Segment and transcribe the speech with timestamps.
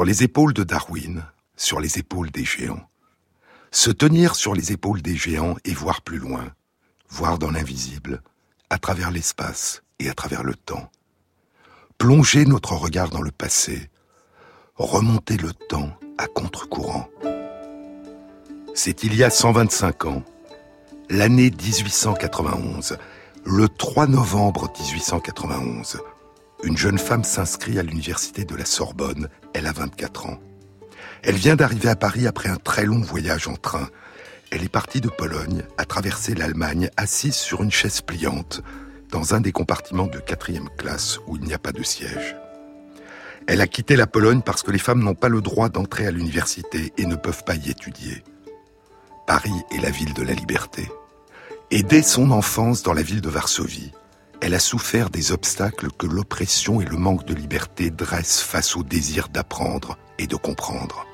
[0.00, 1.26] Sur les épaules de Darwin,
[1.58, 2.88] sur les épaules des géants.
[3.70, 6.54] Se tenir sur les épaules des géants et voir plus loin,
[7.10, 8.22] voir dans l'invisible,
[8.70, 10.90] à travers l'espace et à travers le temps.
[11.98, 13.90] Plonger notre regard dans le passé,
[14.74, 17.06] remonter le temps à contre-courant.
[18.72, 20.24] C'est il y a 125 ans,
[21.10, 22.96] l'année 1891,
[23.44, 26.00] le 3 novembre 1891,
[26.62, 30.38] une jeune femme s'inscrit à l'université de la Sorbonne, elle a 24 ans.
[31.22, 33.88] Elle vient d'arriver à Paris après un très long voyage en train.
[34.50, 38.62] Elle est partie de Pologne, a traversé l'Allemagne, assise sur une chaise pliante,
[39.10, 42.36] dans un des compartiments de quatrième classe où il n'y a pas de siège.
[43.46, 46.10] Elle a quitté la Pologne parce que les femmes n'ont pas le droit d'entrer à
[46.10, 48.22] l'université et ne peuvent pas y étudier.
[49.26, 50.90] Paris est la ville de la liberté.
[51.70, 53.92] Et dès son enfance dans la ville de Varsovie,
[54.40, 58.82] elle a souffert des obstacles que l'oppression et le manque de liberté dressent face au
[58.82, 61.06] désir d'apprendre et de comprendre.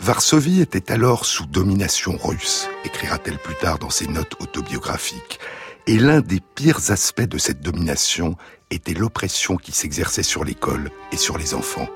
[0.00, 5.40] Varsovie était alors sous domination russe, écrira-t-elle plus tard dans ses notes autobiographiques,
[5.86, 8.36] et l'un des pires aspects de cette domination
[8.70, 11.88] était l'oppression qui s'exerçait sur l'école et sur les enfants.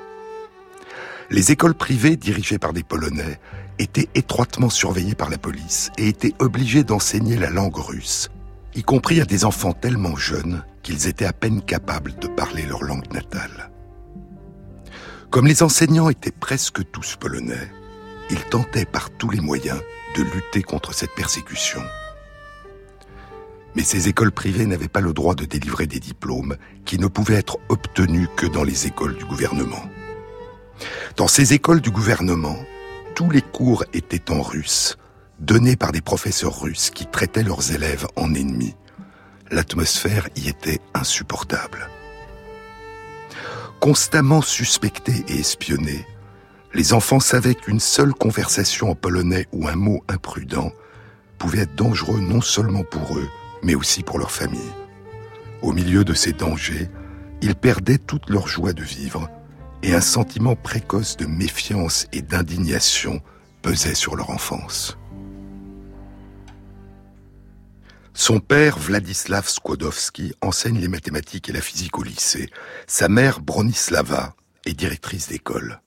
[1.30, 3.38] Les écoles privées dirigées par des Polonais
[3.78, 8.30] étaient étroitement surveillées par la police et étaient obligées d'enseigner la langue russe,
[8.74, 12.82] y compris à des enfants tellement jeunes qu'ils étaient à peine capables de parler leur
[12.82, 13.70] langue natale.
[15.30, 17.70] Comme les enseignants étaient presque tous polonais,
[18.30, 19.80] ils tentaient par tous les moyens
[20.16, 21.82] de lutter contre cette persécution.
[23.76, 27.36] Mais ces écoles privées n'avaient pas le droit de délivrer des diplômes qui ne pouvaient
[27.36, 29.89] être obtenus que dans les écoles du gouvernement.
[31.16, 32.56] Dans ces écoles du gouvernement,
[33.14, 34.96] tous les cours étaient en russe,
[35.38, 38.74] donnés par des professeurs russes qui traitaient leurs élèves en ennemis.
[39.50, 41.88] L'atmosphère y était insupportable.
[43.80, 46.06] Constamment suspectés et espionnés,
[46.72, 50.70] les enfants savaient qu'une seule conversation en polonais ou un mot imprudent
[51.38, 53.28] pouvait être dangereux non seulement pour eux,
[53.62, 54.60] mais aussi pour leur famille.
[55.62, 56.88] Au milieu de ces dangers,
[57.42, 59.28] ils perdaient toute leur joie de vivre
[59.82, 63.20] et un sentiment précoce de méfiance et d'indignation
[63.62, 64.96] pesait sur leur enfance.
[68.12, 72.50] Son père, Vladislav Skłodowski, enseigne les mathématiques et la physique au lycée.
[72.86, 74.34] Sa mère, Bronislava,
[74.66, 75.80] est directrice d'école.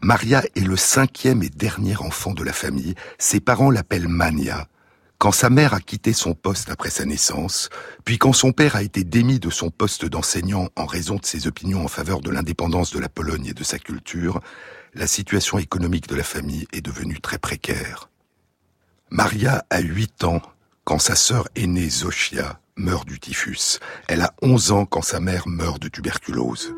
[0.00, 2.94] Maria est le cinquième et dernier enfant de la famille.
[3.18, 4.68] Ses parents l'appellent Mania,
[5.20, 7.68] quand sa mère a quitté son poste après sa naissance,
[8.06, 11.46] puis quand son père a été démis de son poste d'enseignant en raison de ses
[11.46, 14.40] opinions en faveur de l'indépendance de la Pologne et de sa culture,
[14.94, 18.08] la situation économique de la famille est devenue très précaire.
[19.10, 20.40] Maria a 8 ans
[20.84, 23.78] quand sa sœur aînée Zosia meurt du typhus.
[24.08, 26.74] Elle a 11 ans quand sa mère meurt de tuberculose.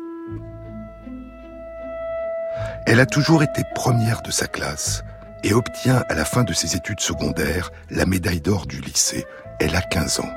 [2.85, 5.01] Elle a toujours été première de sa classe,
[5.43, 9.25] et obtient à la fin de ses études secondaires la médaille d'or du lycée.
[9.59, 10.33] Elle a 15 ans.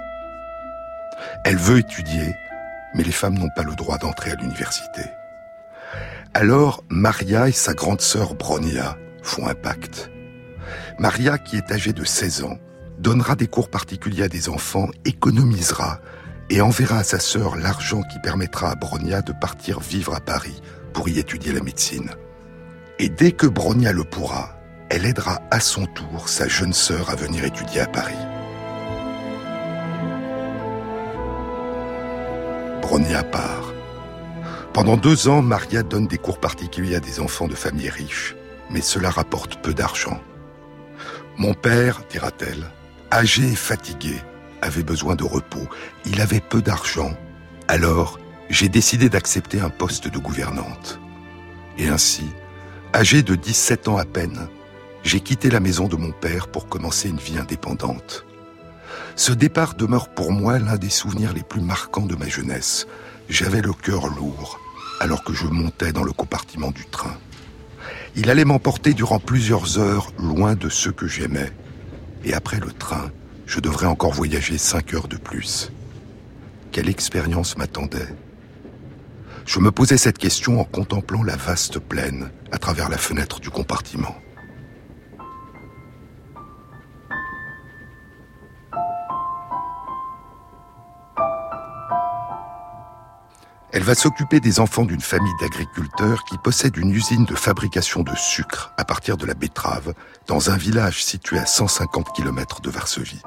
[1.44, 2.37] Elle veut étudier,
[2.94, 5.03] mais les femmes n'ont pas le droit d'entrer à l'université.
[6.34, 10.11] Alors, Maria et sa grande sœur Bronia font un pacte.
[10.99, 12.59] Maria, qui est âgée de 16 ans,
[12.99, 16.00] donnera des cours particuliers à des enfants, économisera
[16.50, 20.62] et enverra à sa sœur l'argent qui permettra à Bronia de partir vivre à Paris
[20.93, 22.11] pour y étudier la médecine.
[22.99, 24.56] Et dès que Bronia le pourra,
[24.91, 28.14] elle aidera à son tour sa jeune sœur à venir étudier à Paris.
[32.82, 33.72] Bronia part.
[34.72, 38.36] Pendant deux ans, Maria donne des cours particuliers à des enfants de familles riches,
[38.70, 40.20] mais cela rapporte peu d'argent.
[41.36, 42.70] Mon père, dira-t-elle,
[43.12, 44.14] âgé et fatigué,
[44.62, 45.69] avait besoin de repos.
[46.05, 47.12] Il avait peu d'argent.
[47.69, 48.19] Alors,
[48.49, 51.00] j'ai décidé d'accepter un poste de gouvernante.
[51.78, 52.26] Et ainsi,
[52.94, 54.49] âgé de 17 ans à peine,
[55.06, 58.26] j'ai quitté la maison de mon père pour commencer une vie indépendante.
[59.14, 62.88] Ce départ demeure pour moi l'un des souvenirs les plus marquants de ma jeunesse.
[63.29, 64.58] J'avais le cœur lourd
[64.99, 67.17] alors que je montais dans le compartiment du train.
[68.17, 71.52] Il allait m'emporter durant plusieurs heures loin de ceux que j'aimais.
[72.25, 73.12] Et après le train,
[73.47, 75.70] je devrais encore voyager cinq heures de plus.
[76.73, 78.12] Quelle expérience m'attendait
[79.44, 83.50] Je me posais cette question en contemplant la vaste plaine à travers la fenêtre du
[83.50, 84.17] compartiment.
[93.87, 98.73] Va s'occuper des enfants d'une famille d'agriculteurs qui possède une usine de fabrication de sucre
[98.77, 99.94] à partir de la betterave
[100.27, 103.23] dans un village situé à 150 km de Varsovie.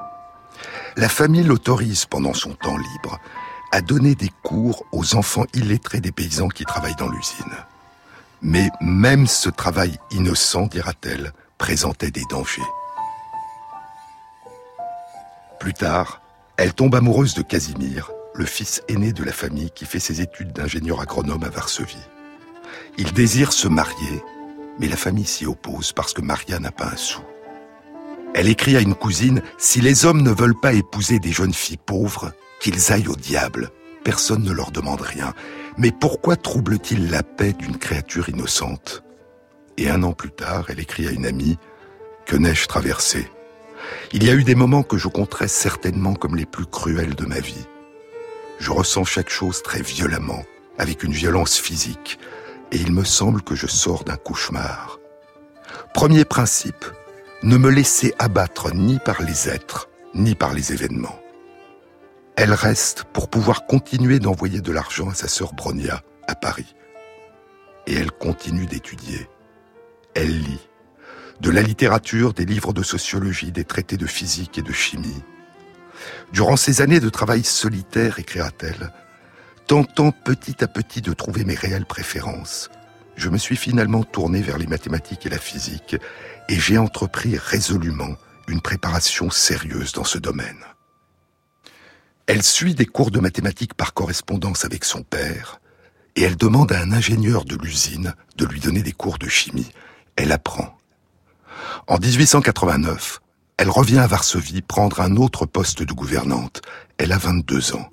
[0.98, 3.18] La famille l'autorise pendant son temps libre
[3.72, 7.56] à donner des cours aux enfants illettrés des paysans qui travaillent dans l'usine.
[8.42, 12.60] Mais même ce travail innocent, dira-t-elle, présentait des dangers.
[15.58, 16.20] Plus tard,
[16.58, 20.52] elle tombe amoureuse de Casimir, le fils aîné de la famille qui fait ses études
[20.52, 22.08] d'ingénieur agronome à Varsovie.
[22.96, 24.24] Il désire se marier,
[24.78, 27.20] mais la famille s'y oppose parce que Maria n'a pas un sou.
[28.34, 31.76] Elle écrit à une cousine, Si les hommes ne veulent pas épouser des jeunes filles
[31.84, 32.32] pauvres,
[32.62, 33.68] qu'ils aillent au diable.
[34.04, 35.34] Personne ne leur demande rien.
[35.76, 39.02] Mais pourquoi trouble-t-il la paix d'une créature innocente?
[39.76, 41.58] Et un an plus tard, elle écrit à une amie,
[42.24, 43.28] Que n'ai-je traversé?
[44.14, 47.26] Il y a eu des moments que je compterais certainement comme les plus cruels de
[47.26, 47.66] ma vie.
[48.60, 50.44] Je ressens chaque chose très violemment,
[50.78, 52.18] avec une violence physique,
[52.70, 54.98] et il me semble que je sors d'un cauchemar.
[55.94, 56.84] Premier principe,
[57.42, 61.18] ne me laisser abattre ni par les êtres, ni par les événements.
[62.36, 66.74] Elle reste pour pouvoir continuer d'envoyer de l'argent à sa sœur Bronia à Paris.
[67.86, 69.26] Et elle continue d'étudier.
[70.14, 70.68] Elle lit
[71.40, 75.24] de la littérature, des livres de sociologie, des traités de physique et de chimie.
[76.32, 78.92] Durant ces années de travail solitaire, écrira-t-elle,
[79.66, 82.70] tentant petit à petit de trouver mes réelles préférences,
[83.16, 85.96] je me suis finalement tourné vers les mathématiques et la physique,
[86.48, 88.16] et j'ai entrepris résolument
[88.48, 90.64] une préparation sérieuse dans ce domaine.
[92.26, 95.60] Elle suit des cours de mathématiques par correspondance avec son père,
[96.16, 99.70] et elle demande à un ingénieur de l'usine de lui donner des cours de chimie.
[100.16, 100.76] Elle apprend.
[101.86, 103.20] En 1889,
[103.60, 106.62] elle revient à Varsovie prendre un autre poste de gouvernante.
[106.96, 107.90] Elle a 22 ans.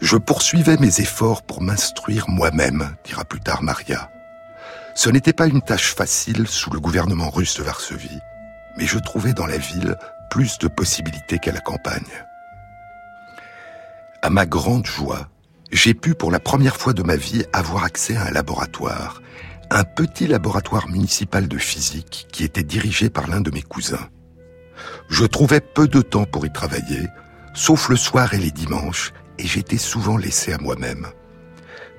[0.00, 4.10] Je poursuivais mes efforts pour m'instruire moi-même, dira plus tard Maria.
[4.96, 8.18] Ce n'était pas une tâche facile sous le gouvernement russe de Varsovie,
[8.76, 9.96] mais je trouvais dans la ville
[10.30, 12.02] plus de possibilités qu'à la campagne.
[14.20, 15.28] À ma grande joie,
[15.70, 19.22] j'ai pu pour la première fois de ma vie avoir accès à un laboratoire,
[19.74, 24.08] un petit laboratoire municipal de physique qui était dirigé par l'un de mes cousins.
[25.08, 27.08] Je trouvais peu de temps pour y travailler,
[27.54, 31.06] sauf le soir et les dimanches, et j'étais souvent laissé à moi-même.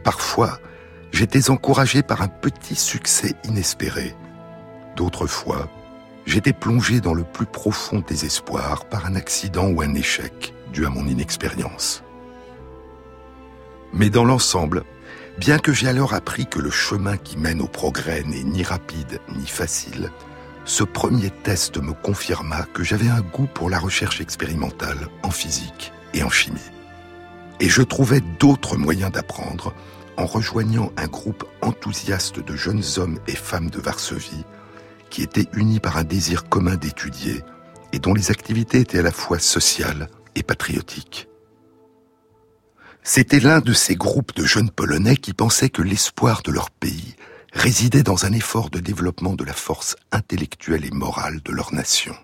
[0.04, 0.60] Parfois,
[1.12, 4.14] j'étais encouragé par un petit succès inespéré.
[4.96, 5.68] D'autres fois,
[6.26, 10.90] j'étais plongé dans le plus profond désespoir par un accident ou un échec dû à
[10.90, 12.04] mon inexpérience.
[13.94, 14.84] Mais dans l'ensemble,
[15.38, 19.20] bien que j'ai alors appris que le chemin qui mène au progrès n'est ni rapide
[19.36, 20.12] ni facile,
[20.66, 25.92] ce premier test me confirma que j'avais un goût pour la recherche expérimentale en physique
[26.14, 26.60] et en chimie.
[27.60, 29.74] Et je trouvais d'autres moyens d'apprendre
[30.18, 34.46] en rejoignant un groupe enthousiaste de jeunes hommes et femmes de Varsovie
[35.10, 37.44] qui étaient unis par un désir commun d'étudier
[37.92, 41.28] et dont les activités étaient à la fois sociales et patriotiques.
[43.06, 47.16] C'était l'un de ces groupes de jeunes Polonais qui pensaient que l'espoir de leur pays
[47.52, 52.16] résidait dans un effort de développement de la force intellectuelle et morale de leur nation.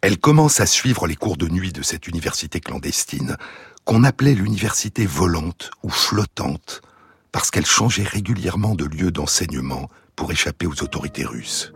[0.00, 3.36] Elle commence à suivre les cours de nuit de cette université clandestine
[3.84, 6.82] qu'on appelait l'université volante ou flottante,
[7.30, 11.72] parce qu'elle changeait régulièrement de lieu d'enseignement pour échapper aux autorités russes.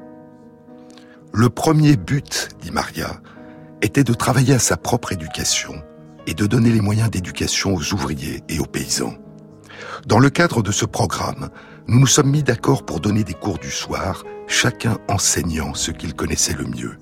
[1.32, 3.20] Le premier but, dit Maria,
[3.82, 5.82] était de travailler à sa propre éducation
[6.28, 9.14] et de donner les moyens d'éducation aux ouvriers et aux paysans.
[10.06, 11.48] Dans le cadre de ce programme,
[11.86, 16.12] nous nous sommes mis d'accord pour donner des cours du soir, chacun enseignant ce qu'il
[16.12, 16.98] connaissait le mieux.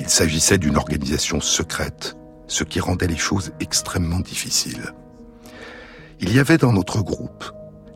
[0.00, 2.16] Il s'agissait d'une organisation secrète
[2.48, 4.92] ce qui rendait les choses extrêmement difficiles.
[6.18, 7.44] Il y avait dans notre groupe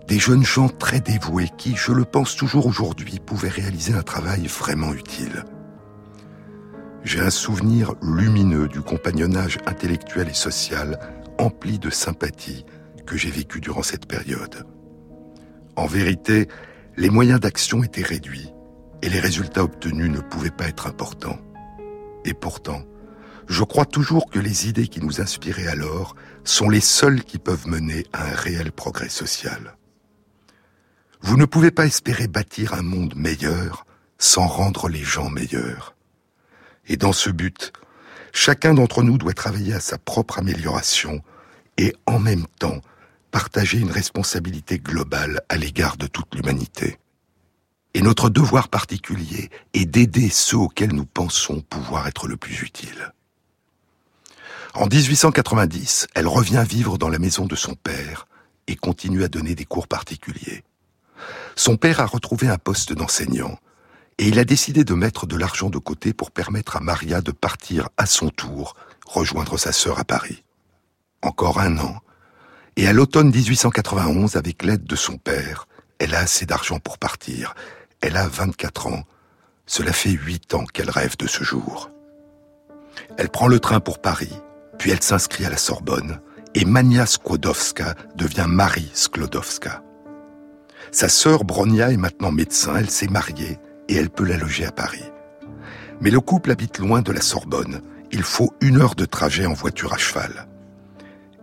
[0.06, 4.46] des jeunes gens très dévoués qui, je le pense toujours aujourd'hui, pouvaient réaliser un travail
[4.46, 5.44] vraiment utile.
[7.04, 10.98] J'ai un souvenir lumineux du compagnonnage intellectuel et social
[11.38, 12.64] empli de sympathie
[13.06, 14.64] que j'ai vécu durant cette période.
[15.74, 16.46] En vérité,
[16.96, 18.52] les moyens d'action étaient réduits
[19.02, 21.40] et les résultats obtenus ne pouvaient pas être importants.
[22.24, 22.82] Et pourtant,
[23.48, 27.66] je crois toujours que les idées qui nous inspiraient alors sont les seules qui peuvent
[27.66, 29.76] mener à un réel progrès social.
[31.20, 33.86] Vous ne pouvez pas espérer bâtir un monde meilleur
[34.18, 35.91] sans rendre les gens meilleurs.
[36.88, 37.72] Et dans ce but,
[38.32, 41.22] chacun d'entre nous doit travailler à sa propre amélioration
[41.78, 42.80] et en même temps
[43.30, 46.98] partager une responsabilité globale à l'égard de toute l'humanité.
[47.94, 53.12] Et notre devoir particulier est d'aider ceux auxquels nous pensons pouvoir être le plus utiles.
[54.74, 58.26] En 1890, elle revient vivre dans la maison de son père
[58.66, 60.64] et continue à donner des cours particuliers.
[61.56, 63.58] Son père a retrouvé un poste d'enseignant
[64.18, 67.32] et il a décidé de mettre de l'argent de côté pour permettre à Maria de
[67.32, 68.74] partir à son tour
[69.06, 70.42] rejoindre sa sœur à Paris.
[71.24, 72.00] encore un an,
[72.76, 75.68] et à l'automne 1891, avec l'aide de son père,
[76.00, 77.54] elle a assez d'argent pour partir.
[78.00, 79.04] Elle a 24 ans.
[79.66, 81.90] Cela fait 8 ans qu'elle rêve de ce jour.
[83.18, 84.32] Elle prend le train pour Paris,
[84.78, 86.20] puis elle s'inscrit à la Sorbonne,
[86.54, 89.82] et Mania Skłodowska devient Marie Sklodowska.
[90.90, 93.60] Sa sœur Bronia est maintenant médecin, elle s'est mariée
[93.92, 95.04] et elle peut la loger à Paris.
[96.00, 97.82] Mais le couple habite loin de la Sorbonne.
[98.10, 100.48] Il faut une heure de trajet en voiture à cheval.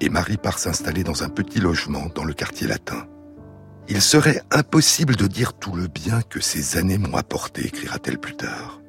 [0.01, 3.06] Et Marie part s'installer dans un petit logement dans le quartier latin.
[3.88, 8.36] Il serait impossible de dire tout le bien que ces années m'ont apporté, écrira-t-elle plus
[8.36, 8.82] tard.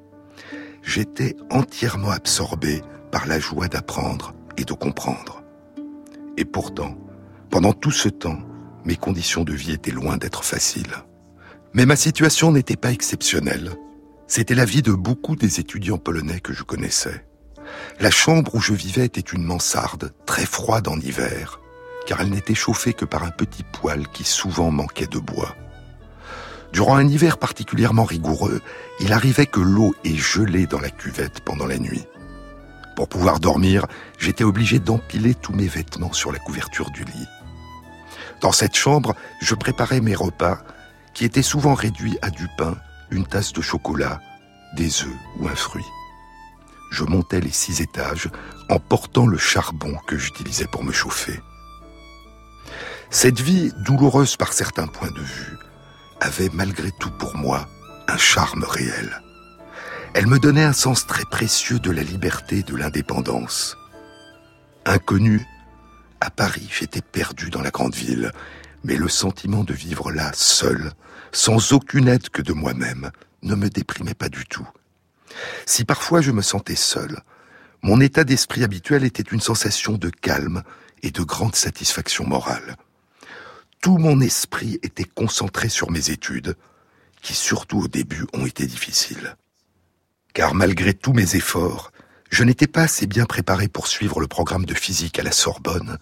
[0.83, 5.43] J'étais entièrement absorbé par la joie d'apprendre et de comprendre.
[6.37, 6.97] Et pourtant,
[7.51, 8.39] pendant tout ce temps,
[8.85, 10.95] mes conditions de vie étaient loin d'être faciles.
[11.73, 13.73] Mais ma situation n'était pas exceptionnelle.
[14.27, 17.25] C'était la vie de beaucoup des étudiants polonais que je connaissais.
[18.01, 21.61] La chambre où je vivais était une mansarde, très froide en hiver,
[22.07, 25.55] car elle n'était chauffée que par un petit poêle qui souvent manquait de bois.
[26.73, 28.61] Durant un hiver particulièrement rigoureux,
[28.99, 32.05] il arrivait que l'eau est gelée dans la cuvette pendant la nuit.
[32.97, 33.87] Pour pouvoir dormir,
[34.19, 37.29] j'étais obligé d'empiler tous mes vêtements sur la couverture du lit.
[38.41, 40.63] Dans cette chambre, je préparais mes repas,
[41.15, 42.77] qui étaient souvent réduits à du pain,
[43.11, 44.21] une tasse de chocolat,
[44.77, 45.85] des œufs ou un fruit.
[46.91, 48.29] Je montais les six étages
[48.69, 51.41] en portant le charbon que j'utilisais pour me chauffer.
[53.11, 55.57] Cette vie, douloureuse par certains points de vue,
[56.21, 57.69] avait malgré tout pour moi
[58.09, 59.21] un charme réel.
[60.15, 63.77] Elle me donnait un sens très précieux de la liberté et de l'indépendance.
[64.85, 65.47] Inconnu,
[66.21, 68.33] à Paris, j'étais perdu dans la grande ville,
[68.85, 70.93] mais le sentiment de vivre là, seul,
[71.33, 73.11] sans aucune aide que de moi-même,
[73.43, 74.69] ne me déprimait pas du tout.
[75.67, 77.21] Si parfois je me sentais seul,
[77.83, 80.63] mon état d'esprit habituel était une sensation de calme
[81.03, 82.77] et de grande satisfaction morale.
[83.81, 86.57] Tout mon esprit était concentré sur mes études,
[87.23, 89.37] qui surtout au début ont été difficiles.
[90.35, 91.91] Car malgré tous mes efforts,
[92.31, 95.99] je n'étais pas assez bien préparé pour suivre le programme de physique à la Sorbonne,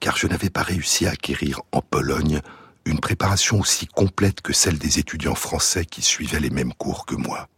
[0.00, 2.40] car je n'avais pas réussi à acquérir en Pologne
[2.84, 7.14] une préparation aussi complète que celle des étudiants français qui suivaient les mêmes cours que
[7.14, 7.48] moi.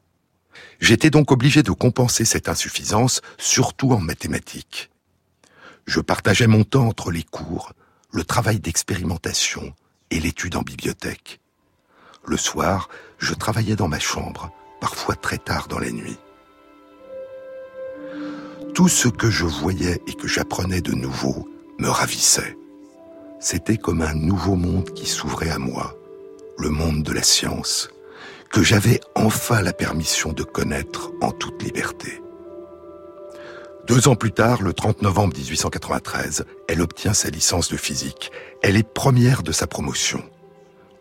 [0.80, 4.90] J'étais donc obligé de compenser cette insuffisance, surtout en mathématiques.
[5.86, 7.72] Je partageais mon temps entre les cours,
[8.10, 9.74] le travail d'expérimentation
[10.10, 11.40] et l'étude en bibliothèque.
[12.26, 16.18] Le soir, je travaillais dans ma chambre, parfois très tard dans la nuit.
[18.74, 21.48] Tout ce que je voyais et que j'apprenais de nouveau
[21.80, 22.56] me ravissait.
[23.40, 25.96] C'était comme un nouveau monde qui s'ouvrait à moi,
[26.58, 27.88] le monde de la science,
[28.52, 32.20] que j'avais enfin la permission de connaître en toute liberté.
[33.86, 38.30] Deux ans plus tard, le 30 novembre 1893, elle obtient sa licence de physique.
[38.62, 40.22] Elle est première de sa promotion.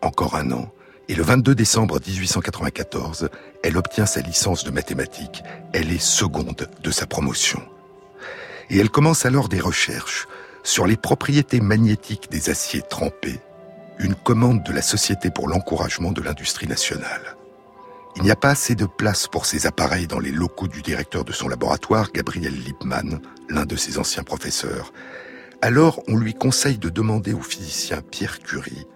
[0.00, 0.72] Encore un an,
[1.08, 3.28] et le 22 décembre 1894,
[3.62, 5.42] elle obtient sa licence de mathématiques.
[5.74, 7.60] Elle est seconde de sa promotion.
[8.70, 10.26] Et elle commence alors des recherches
[10.62, 13.40] sur les propriétés magnétiques des aciers trempés,
[13.98, 17.36] une commande de la Société pour l'encouragement de l'industrie nationale.
[18.16, 21.24] Il n'y a pas assez de place pour ces appareils dans les locaux du directeur
[21.24, 24.92] de son laboratoire, Gabriel Lippmann, l'un de ses anciens professeurs.
[25.62, 28.86] Alors on lui conseille de demander au physicien Pierre Curie,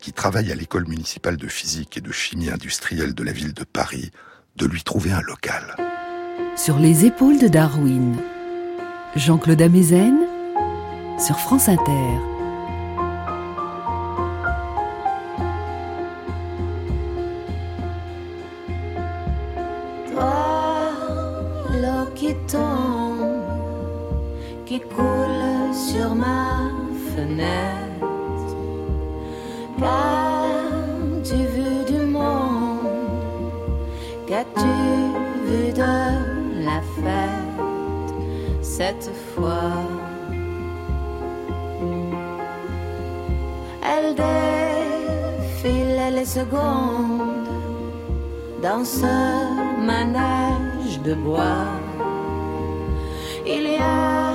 [0.00, 3.64] qui travaille à l'école municipale de physique et de chimie industrielle de la ville de
[3.64, 4.10] Paris,
[4.56, 5.76] de lui trouver un local.
[6.56, 8.16] Sur les épaules de Darwin,
[9.16, 10.16] Jean-Claude Amezen
[11.18, 12.36] sur France Inter.
[22.16, 23.42] qui tombe,
[24.64, 26.70] qui coule sur ma
[27.14, 28.56] fenêtre.
[29.78, 32.86] Qu'as-tu vu du monde?
[34.26, 34.74] Qu'as-tu
[35.46, 38.14] vu de la fête
[38.62, 39.95] cette fois?
[43.88, 47.46] Elle défile les secondes
[48.62, 49.06] dans ce
[49.86, 51.66] manège de bois.
[53.46, 54.32] Il y a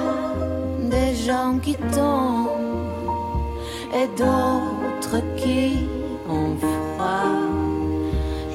[0.95, 2.49] des gens qui tombent
[3.93, 5.89] et d'autres qui
[6.29, 7.35] ont froid,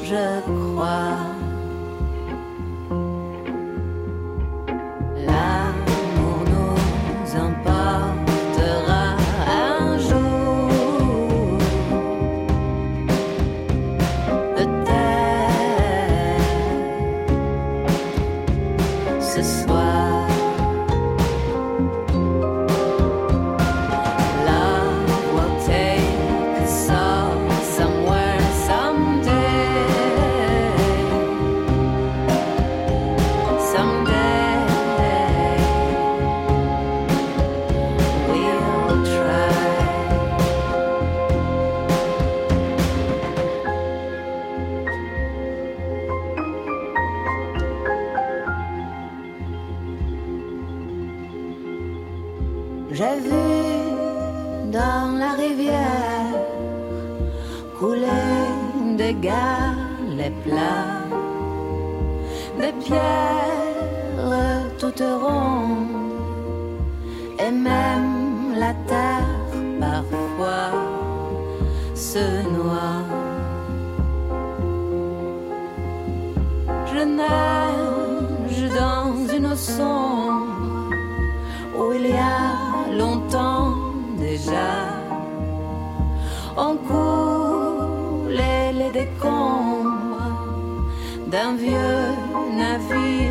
[0.03, 1.36] je crois.
[59.21, 60.96] Des galets plats,
[91.67, 93.26] vieux navire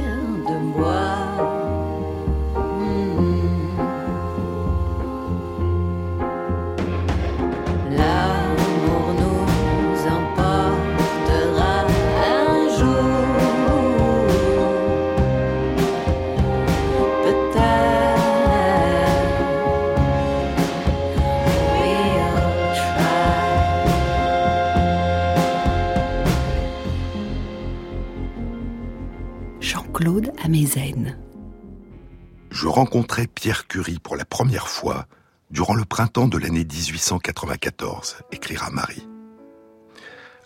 [32.51, 35.07] Je rencontrai Pierre Curie pour la première fois
[35.49, 39.07] durant le printemps de l'année 1894, écrira Marie.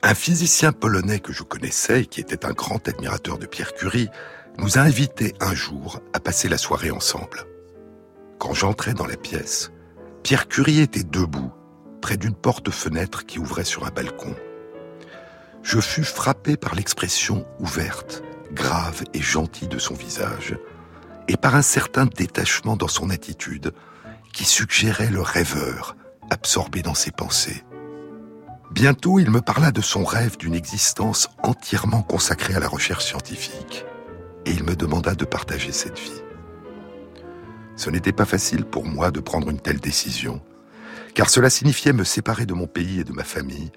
[0.02, 4.08] Un physicien polonais que je connaissais et qui était un grand admirateur de Pierre Curie
[4.58, 7.46] nous a invités un jour à passer la soirée ensemble.
[8.38, 9.72] Quand j'entrai dans la pièce,
[10.24, 11.52] Pierre Curie était debout,
[12.02, 14.34] près d'une porte-fenêtre qui ouvrait sur un balcon.
[15.62, 20.58] Je fus frappé par l'expression ouverte, grave et gentille de son visage,
[21.28, 23.74] et par un certain détachement dans son attitude
[24.34, 25.96] qui suggérait le rêveur
[26.30, 27.64] absorbé dans ses pensées.
[28.72, 33.86] Bientôt, il me parla de son rêve d'une existence entièrement consacrée à la recherche scientifique,
[34.46, 36.22] et il me demanda de partager cette vie.
[37.76, 40.42] Ce n'était pas facile pour moi de prendre une telle décision,
[41.16, 43.72] car cela signifiait me séparer de mon pays et de ma famille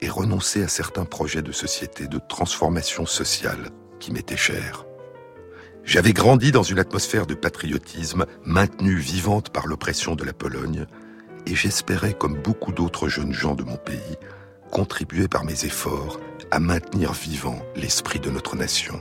[0.00, 4.86] et renoncer à certains projets de société, de transformation sociale qui m'étaient chers.
[5.84, 10.86] J'avais grandi dans une atmosphère de patriotisme maintenue vivante par l'oppression de la Pologne,
[11.46, 14.16] et j'espérais, comme beaucoup d'autres jeunes gens de mon pays,
[14.72, 16.18] contribuer par mes efforts
[16.50, 19.00] à maintenir vivant l'esprit de notre nation.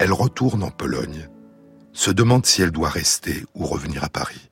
[0.00, 1.28] Elle retourne en Pologne,
[1.92, 4.50] se demande si elle doit rester ou revenir à Paris.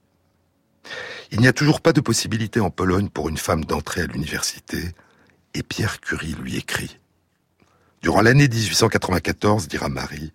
[1.32, 4.92] Il n'y a toujours pas de possibilité en Pologne pour une femme d'entrer à l'université,
[5.54, 7.00] et Pierre Curie lui écrit.
[8.06, 10.32] Durant l'année 1894, dira Marie,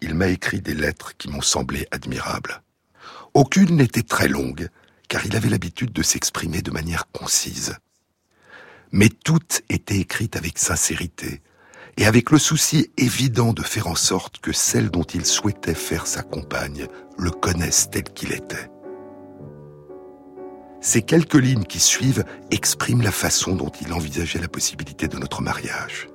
[0.00, 2.62] il m'a écrit des lettres qui m'ont semblé admirables.
[3.34, 4.68] Aucune n'était très longue,
[5.08, 7.74] car il avait l'habitude de s'exprimer de manière concise.
[8.92, 11.42] Mais toutes étaient écrites avec sincérité,
[11.96, 16.06] et avec le souci évident de faire en sorte que celle dont il souhaitait faire
[16.06, 16.86] sa compagne
[17.18, 18.70] le connaisse tel qu'il était.
[20.80, 25.42] Ces quelques lignes qui suivent expriment la façon dont il envisageait la possibilité de notre
[25.42, 26.09] mariage.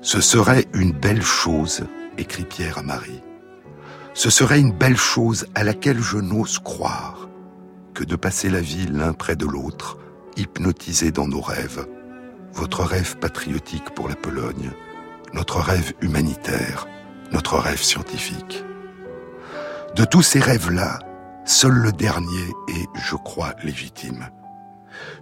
[0.00, 1.84] Ce serait une belle chose,
[2.18, 3.20] écrit Pierre à Marie.
[4.14, 7.28] Ce serait une belle chose à laquelle je n'ose croire
[7.94, 9.98] que de passer la vie l'un près de l'autre,
[10.36, 11.84] hypnotisés dans nos rêves.
[12.52, 14.70] Votre rêve patriotique pour la Pologne,
[15.34, 16.86] notre rêve humanitaire,
[17.32, 18.64] notre rêve scientifique.
[19.96, 21.00] De tous ces rêves-là,
[21.44, 24.28] seul le dernier est, je crois, légitime.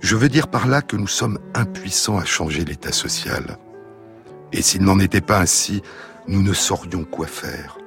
[0.00, 3.56] Je veux dire par là que nous sommes impuissants à changer l'état social.
[4.52, 5.82] Et s'il n'en était pas ainsi,
[6.28, 7.78] nous ne saurions quoi faire.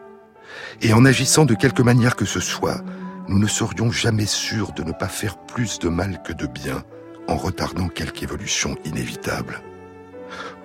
[0.82, 2.82] Et en agissant de quelque manière que ce soit,
[3.28, 6.84] nous ne serions jamais sûrs de ne pas faire plus de mal que de bien
[7.28, 9.62] en retardant quelque évolution inévitable.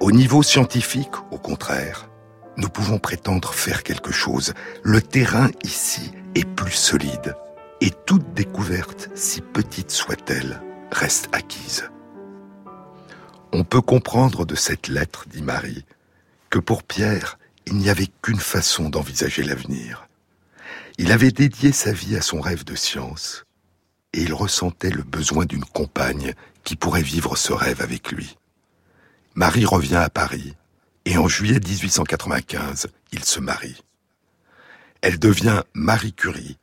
[0.00, 2.08] Au niveau scientifique, au contraire,
[2.56, 4.54] nous pouvons prétendre faire quelque chose.
[4.82, 7.34] Le terrain ici est plus solide
[7.80, 11.90] et toute découverte, si petite soit-elle, reste acquise.
[13.56, 15.84] On peut comprendre de cette lettre, dit Marie,
[16.50, 20.08] que pour Pierre, il n'y avait qu'une façon d'envisager l'avenir.
[20.98, 23.44] Il avait dédié sa vie à son rêve de science,
[24.12, 28.36] et il ressentait le besoin d'une compagne qui pourrait vivre ce rêve avec lui.
[29.36, 30.56] Marie revient à Paris,
[31.04, 33.84] et en juillet 1895, il se marie.
[35.00, 36.58] Elle devient Marie Curie,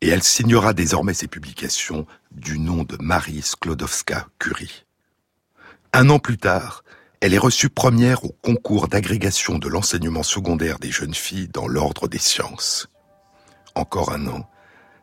[0.00, 4.86] et elle signera désormais ses publications du nom de Marie Sklodowska-Curie.
[5.94, 6.84] Un an plus tard,
[7.20, 12.08] elle est reçue première au concours d'agrégation de l'enseignement secondaire des jeunes filles dans l'ordre
[12.08, 12.88] des sciences.
[13.74, 14.48] Encore un an,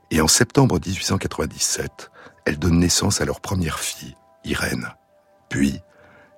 [0.10, 2.10] et en septembre 1897,
[2.46, 4.96] elle donne naissance à leur première fille, Irène.
[5.48, 5.80] Puis,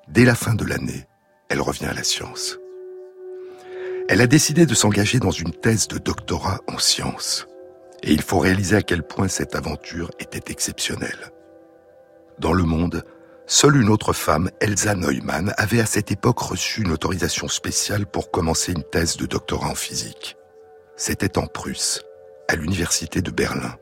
[0.09, 1.07] dès la fin de l'année,
[1.47, 2.57] elle revient à la science.
[4.09, 7.47] Elle a décidé de s'engager dans une thèse de doctorat en sciences.
[8.03, 11.31] Et il faut réaliser à quel point cette aventure était exceptionnelle.
[12.37, 13.05] Dans le monde,
[13.45, 18.31] seule une autre femme, Elsa Neumann, avait à cette époque reçu une autorisation spéciale pour
[18.31, 20.37] commencer une thèse de doctorat en physique.
[20.95, 22.03] C'était en Prusse,
[22.47, 23.75] à l'université de Berlin.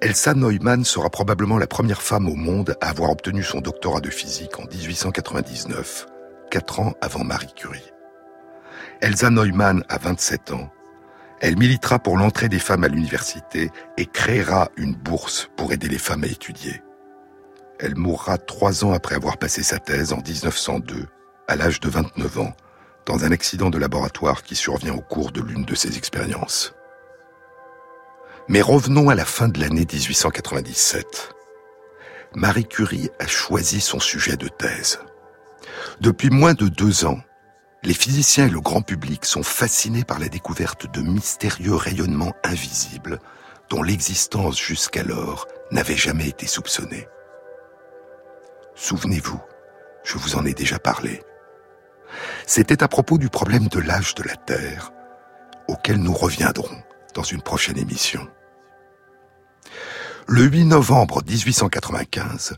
[0.00, 4.08] Elsa Neumann sera probablement la première femme au monde à avoir obtenu son doctorat de
[4.08, 6.06] physique en 1899,
[6.50, 7.92] quatre ans avant Marie Curie.
[9.02, 10.70] Elsa Neumann a 27 ans.
[11.40, 15.98] Elle militera pour l'entrée des femmes à l'université et créera une bourse pour aider les
[15.98, 16.82] femmes à étudier.
[17.82, 21.06] Elle mourra trois ans après avoir passé sa thèse en 1902,
[21.48, 22.54] à l'âge de 29 ans,
[23.06, 26.74] dans un accident de laboratoire qui survient au cours de l'une de ses expériences.
[28.48, 31.34] Mais revenons à la fin de l'année 1897.
[32.34, 35.00] Marie Curie a choisi son sujet de thèse.
[36.02, 37.20] Depuis moins de deux ans,
[37.82, 43.20] les physiciens et le grand public sont fascinés par la découverte de mystérieux rayonnements invisibles
[43.70, 47.08] dont l'existence jusqu'alors n'avait jamais été soupçonnée.
[48.82, 49.38] Souvenez-vous,
[50.04, 51.22] je vous en ai déjà parlé.
[52.46, 54.90] C'était à propos du problème de l'âge de la Terre,
[55.68, 56.82] auquel nous reviendrons
[57.14, 58.26] dans une prochaine émission.
[60.26, 62.56] Le 8 novembre 1895,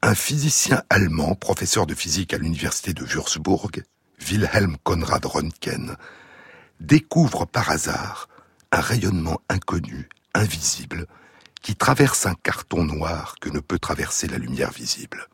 [0.00, 3.82] un physicien allemand, professeur de physique à l'université de Würzburg,
[4.30, 5.94] Wilhelm Conrad Röntgen,
[6.80, 8.30] découvre par hasard
[8.72, 11.06] un rayonnement inconnu, invisible,
[11.60, 15.28] qui traverse un carton noir que ne peut traverser la lumière visible.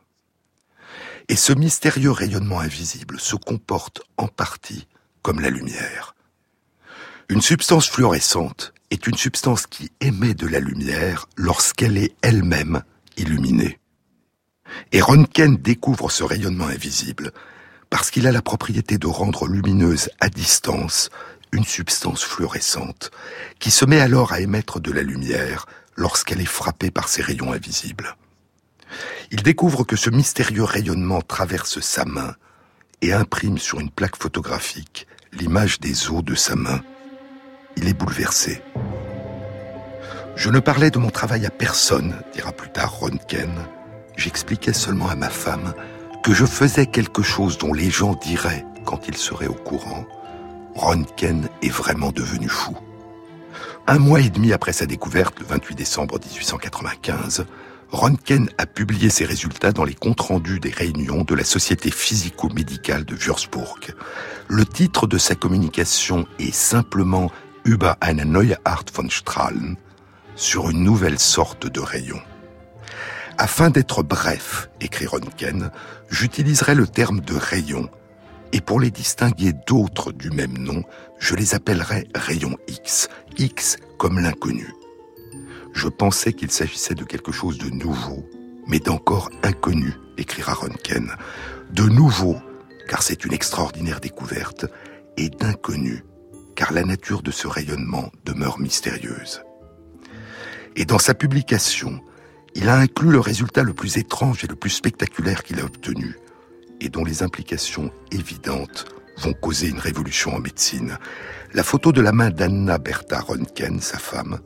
[1.29, 4.87] Et ce mystérieux rayonnement invisible se comporte en partie
[5.21, 6.15] comme la lumière.
[7.29, 12.81] Une substance fluorescente est une substance qui émet de la lumière lorsqu'elle est elle-même
[13.17, 13.79] illuminée.
[14.93, 17.33] Et Röntgen découvre ce rayonnement invisible
[17.89, 21.09] parce qu'il a la propriété de rendre lumineuse à distance
[21.51, 23.11] une substance fluorescente
[23.59, 27.51] qui se met alors à émettre de la lumière lorsqu'elle est frappée par ces rayons
[27.51, 28.15] invisibles.
[29.31, 32.35] Il découvre que ce mystérieux rayonnement traverse sa main
[33.01, 36.81] et imprime sur une plaque photographique l'image des os de sa main
[37.77, 38.61] il est bouleversé.
[40.35, 43.51] Je ne parlais de mon travail à personne, dira plus tard Ronken.
[44.17, 45.73] J'expliquais seulement à ma femme
[46.23, 50.05] que je faisais quelque chose dont les gens diraient, quand ils seraient au courant,
[50.75, 52.75] Ronken est vraiment devenu fou.
[53.87, 57.45] Un mois et demi après sa découverte, le 28 décembre 1895,
[57.91, 63.05] Röntgen a publié ses résultats dans les comptes rendus des réunions de la Société physico-médicale
[63.05, 63.79] de Würzburg.
[64.49, 67.31] Le titre de sa communication est simplement
[67.63, 69.77] über eine neue Art von Strahlen,
[70.35, 72.19] sur une nouvelle sorte de rayon.
[73.37, 75.71] Afin d'être bref, écrit Röntgen,
[76.09, 77.89] j'utiliserai le terme de rayon,
[78.51, 80.83] et pour les distinguer d'autres du même nom,
[81.19, 84.73] je les appellerai rayons X, X comme l'inconnu.
[85.77, 88.27] Je pensais qu'il s'agissait de quelque chose de nouveau,
[88.65, 91.11] mais d'encore inconnu, écrira Röntgen.
[91.71, 92.35] De nouveau,
[92.89, 94.65] car c'est une extraordinaire découverte,
[95.17, 96.03] et d'inconnu,
[96.55, 99.43] car la nature de ce rayonnement demeure mystérieuse.
[100.75, 102.01] Et dans sa publication,
[102.55, 106.17] il a inclus le résultat le plus étrange et le plus spectaculaire qu'il a obtenu,
[106.81, 108.85] et dont les implications évidentes
[109.19, 110.97] vont causer une révolution en médecine.
[111.53, 114.39] La photo de la main d'Anna Bertha Röntgen, sa femme,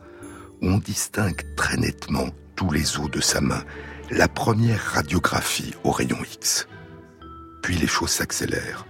[0.61, 3.63] on distingue très nettement tous les os de sa main,
[4.09, 6.67] la première radiographie au rayon X.
[7.63, 8.85] Puis les choses s'accélèrent.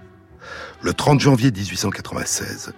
[0.82, 2.74] Le 30 janvier 1896,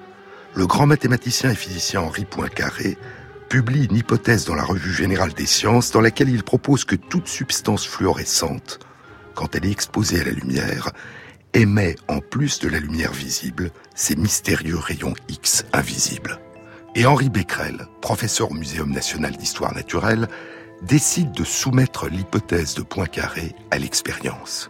[0.56, 2.98] le grand mathématicien et physicien Henri Poincaré
[3.50, 7.28] publie une hypothèse dans la Revue générale des sciences dans laquelle il propose que toute
[7.28, 8.80] substance fluorescente,
[9.36, 10.92] quand elle est exposée à la lumière,
[11.54, 16.40] émet en plus de la lumière visible ces mystérieux rayons X invisibles.
[16.96, 20.28] Et Henri Becquerel, professeur au Muséum national d'histoire naturelle,
[20.84, 24.70] décide de soumettre l'hypothèse de Poincaré à l'expérience.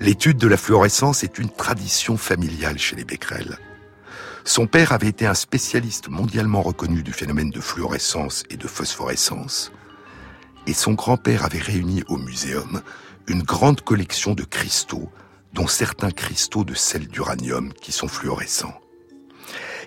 [0.00, 3.58] L'étude de la fluorescence est une tradition familiale chez les Becquerel.
[4.44, 9.72] Son père avait été un spécialiste mondialement reconnu du phénomène de fluorescence et de phosphorescence,
[10.66, 12.82] et son grand-père avait réuni au muséum
[13.28, 15.10] une grande collection de cristaux,
[15.52, 18.78] dont certains cristaux de sel d'uranium qui sont fluorescents.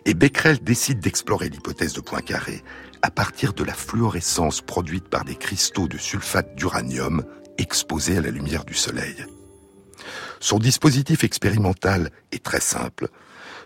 [0.05, 2.63] Et Becquerel décide d'explorer l'hypothèse de Poincaré
[3.01, 7.23] à partir de la fluorescence produite par des cristaux de sulfate d'uranium
[7.57, 9.25] exposés à la lumière du soleil.
[10.39, 13.09] Son dispositif expérimental est très simple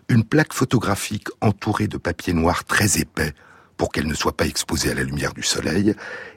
[0.10, 3.34] une plaque photographique entourée de papier noir très épais
[3.78, 5.96] pour qu'elle ne soit pas exposée à la lumière du soleil,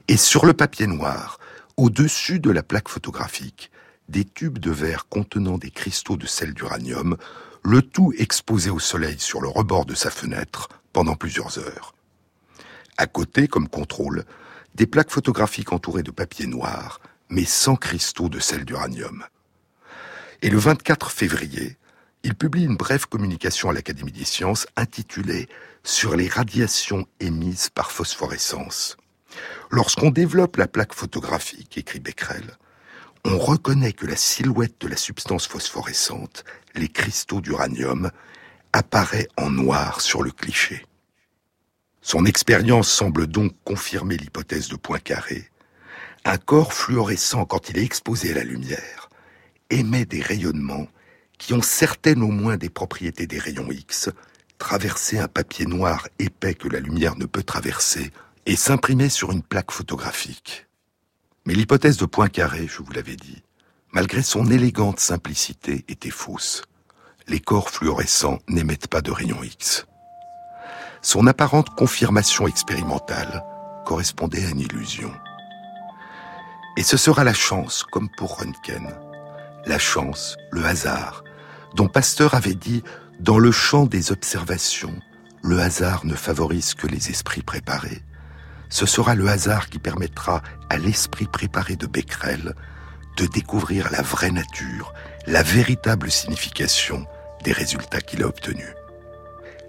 [0.09, 1.39] et sur le papier noir,
[1.77, 3.71] au-dessus de la plaque photographique,
[4.09, 7.17] des tubes de verre contenant des cristaux de sel d'uranium,
[7.67, 11.97] le tout exposé au soleil sur le rebord de sa fenêtre pendant plusieurs heures.
[12.97, 14.25] À côté, comme contrôle,
[14.77, 19.25] des plaques photographiques entourées de papier noir, mais sans cristaux de sel d'uranium.
[20.43, 21.77] Et le 24 février,
[22.23, 25.49] il publie une brève communication à l'Académie des sciences intitulée
[25.83, 28.97] Sur les radiations émises par phosphorescence.
[29.73, 32.59] Lorsqu'on développe la plaque photographique, écrit Becquerel,
[33.29, 36.45] on reconnaît que la silhouette de la substance phosphorescente,
[36.77, 38.11] les cristaux d'uranium,
[38.73, 40.85] apparaît en noir sur le cliché.
[42.03, 45.51] Son expérience semble donc confirmer l'hypothèse de Poincaré.
[46.25, 49.09] Un corps fluorescent, quand il est exposé à la lumière,
[49.71, 50.87] émet des rayonnements
[51.39, 54.11] qui ont certaines au moins des propriétés des rayons X,
[54.59, 58.11] traverser un papier noir épais que la lumière ne peut traverser
[58.47, 60.67] et s'imprimer sur une plaque photographique.
[61.45, 63.43] Mais l'hypothèse de Poincaré, je vous l'avais dit,
[63.97, 66.65] malgré son élégante simplicité, était fausse.
[67.29, 69.87] Les corps fluorescents n'émettent pas de rayons X.
[71.01, 73.43] Son apparente confirmation expérimentale
[73.87, 75.11] correspondait à une illusion.
[76.77, 78.87] Et ce sera la chance, comme pour Röntgen.
[79.65, 81.25] La chance, le hasard,
[81.75, 82.85] dont Pasteur avait dit
[83.19, 85.01] dans le champ des observations,
[85.43, 88.03] le hasard ne favorise que les esprits préparés.
[88.69, 92.55] Ce sera le hasard qui permettra à l'esprit préparé de Becquerel
[93.17, 94.93] de découvrir la vraie nature,
[95.27, 97.07] la véritable signification
[97.45, 98.75] des résultats qu'il a obtenus.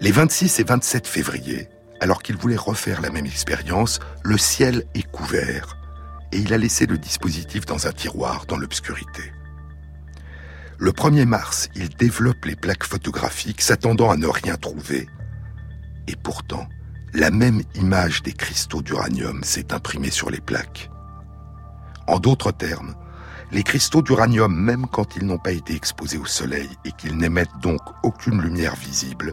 [0.00, 1.68] Les 26 et 27 février,
[2.00, 5.76] alors qu'il voulait refaire la même expérience, le ciel est couvert
[6.32, 9.32] et il a laissé le dispositif dans un tiroir dans l'obscurité.
[10.78, 15.08] Le 1er mars, il développe les plaques photographiques s'attendant à ne rien trouver.
[16.06, 16.68] Et pourtant,
[17.14, 20.90] la même image des cristaux d'uranium s'est imprimée sur les plaques.
[22.06, 22.94] En d'autres termes,
[23.50, 27.58] les cristaux d'uranium, même quand ils n'ont pas été exposés au soleil et qu'ils n'émettent
[27.62, 29.32] donc aucune lumière visible,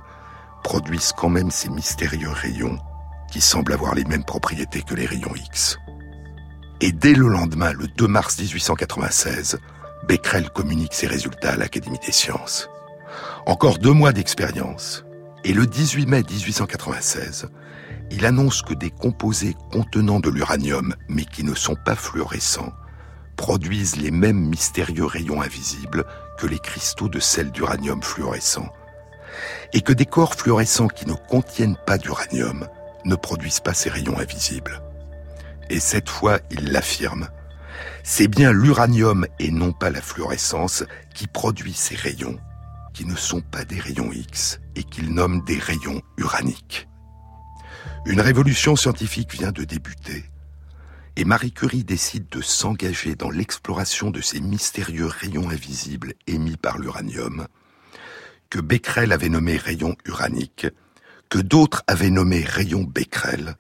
[0.63, 2.78] produisent quand même ces mystérieux rayons
[3.32, 5.78] qui semblent avoir les mêmes propriétés que les rayons X.
[6.82, 9.60] Et dès le lendemain, le 2 mars 1896,
[10.08, 12.69] Becquerel communique ses résultats à l'Académie des sciences.
[13.45, 15.04] Encore deux mois d'expérience,
[15.43, 17.49] et le 18 mai 1896,
[18.12, 22.73] il annonce que des composés contenant de l'uranium, mais qui ne sont pas fluorescents,
[23.36, 26.06] produisent les mêmes mystérieux rayons invisibles
[26.38, 28.67] que les cristaux de sel d'uranium fluorescent,
[29.74, 32.67] et que des corps fluorescents qui ne contiennent pas d'uranium
[33.06, 34.82] ne produisent pas ces rayons invisibles.
[35.69, 37.28] Et cette fois, il l'affirme,
[38.04, 42.38] c'est bien l'uranium et non pas la fluorescence qui produit ces rayons,
[42.93, 46.88] qui ne sont pas des rayons X et qu'il nomme des rayons uraniques.
[48.06, 50.26] Une révolution scientifique vient de débuter
[51.17, 56.78] et Marie Curie décide de s'engager dans l'exploration de ces mystérieux rayons invisibles émis par
[56.78, 57.47] l'uranium,
[58.49, 60.67] que Becquerel avait nommé rayons uraniques,
[61.30, 63.56] que d'autres avaient nommé rayons Becquerel,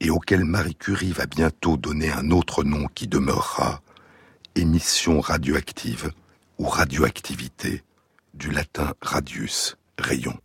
[0.00, 3.82] et auquel Marie Curie va bientôt donner un autre nom qui demeurera
[4.54, 6.12] émission radioactive
[6.58, 7.82] ou radioactivité,
[8.34, 10.38] du latin radius, rayon.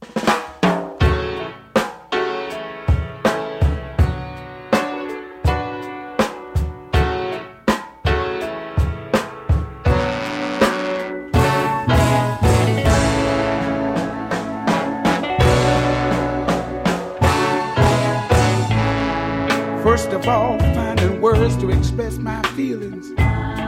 [20.30, 23.10] All, finding words to express my feelings.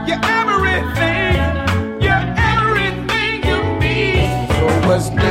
[0.08, 1.36] You're everything,
[2.06, 4.28] you're everything to me.
[4.54, 5.31] So what's needed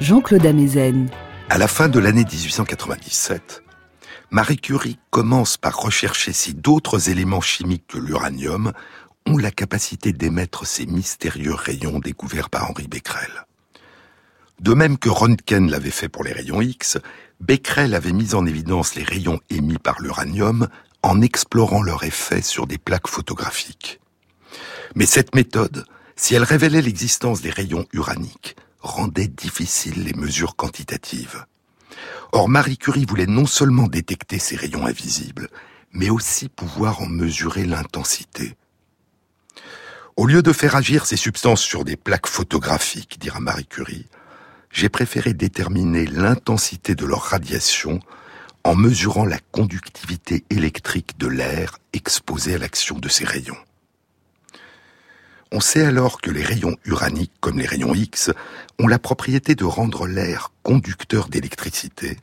[0.00, 1.08] Jean-Claude Amezen.
[1.48, 3.62] À la fin de l'année 1897,
[4.30, 8.72] Marie Curie commence par rechercher si d'autres éléments chimiques que l'uranium
[9.26, 13.46] ont la capacité d'émettre ces mystérieux rayons découverts par Henri Becquerel.
[14.60, 16.98] De même que Röntgen l'avait fait pour les rayons X,
[17.40, 20.68] Becquerel avait mis en évidence les rayons émis par l'uranium
[21.02, 23.98] en explorant leur effet sur des plaques photographiques.
[24.94, 31.44] Mais cette méthode, si elle révélait l'existence des rayons uraniques, rendait difficile les mesures quantitatives.
[32.32, 35.48] Or, Marie Curie voulait non seulement détecter ces rayons invisibles,
[35.92, 38.54] mais aussi pouvoir en mesurer l'intensité.
[40.16, 44.06] Au lieu de faire agir ces substances sur des plaques photographiques, dira Marie Curie,
[44.70, 48.00] j'ai préféré déterminer l'intensité de leur radiation
[48.64, 53.56] en mesurant la conductivité électrique de l'air exposé à l'action de ces rayons.
[55.56, 58.30] On sait alors que les rayons uraniques, comme les rayons X,
[58.78, 62.18] ont la propriété de rendre l'air conducteur d'électricité,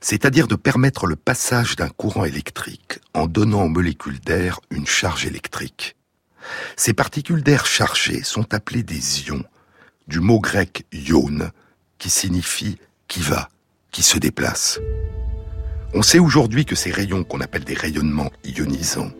[0.00, 5.26] c'est-à-dire de permettre le passage d'un courant électrique en donnant aux molécules d'air une charge
[5.26, 5.96] électrique.
[6.76, 9.42] Ces particules d'air chargées sont appelées des ions,
[10.06, 11.50] du mot grec ion,
[11.98, 13.48] qui signifie qui va,
[13.90, 14.78] qui se déplace.
[15.94, 19.10] On sait aujourd'hui que ces rayons qu'on appelle des rayonnements ionisants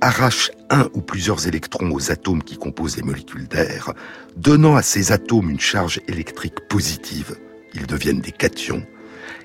[0.00, 3.92] arrachent un ou plusieurs électrons aux atomes qui composent les molécules d'air,
[4.36, 7.36] donnant à ces atomes une charge électrique positive.
[7.74, 8.86] Ils deviennent des cations.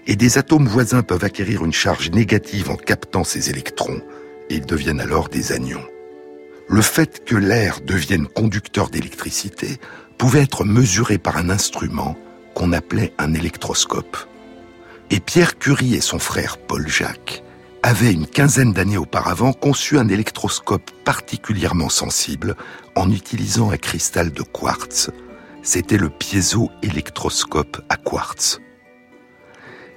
[0.07, 4.01] Et des atomes voisins peuvent acquérir une charge négative en captant ces électrons,
[4.49, 5.85] et ils deviennent alors des anions.
[6.67, 9.77] Le fait que l'air devienne conducteur d'électricité
[10.17, 12.17] pouvait être mesuré par un instrument
[12.53, 14.17] qu'on appelait un électroscope.
[15.09, 17.42] Et Pierre Curie et son frère Paul Jacques
[17.83, 22.55] avaient une quinzaine d'années auparavant conçu un électroscope particulièrement sensible
[22.95, 25.11] en utilisant un cristal de quartz.
[25.63, 28.61] C'était le piézo-électroscope à quartz.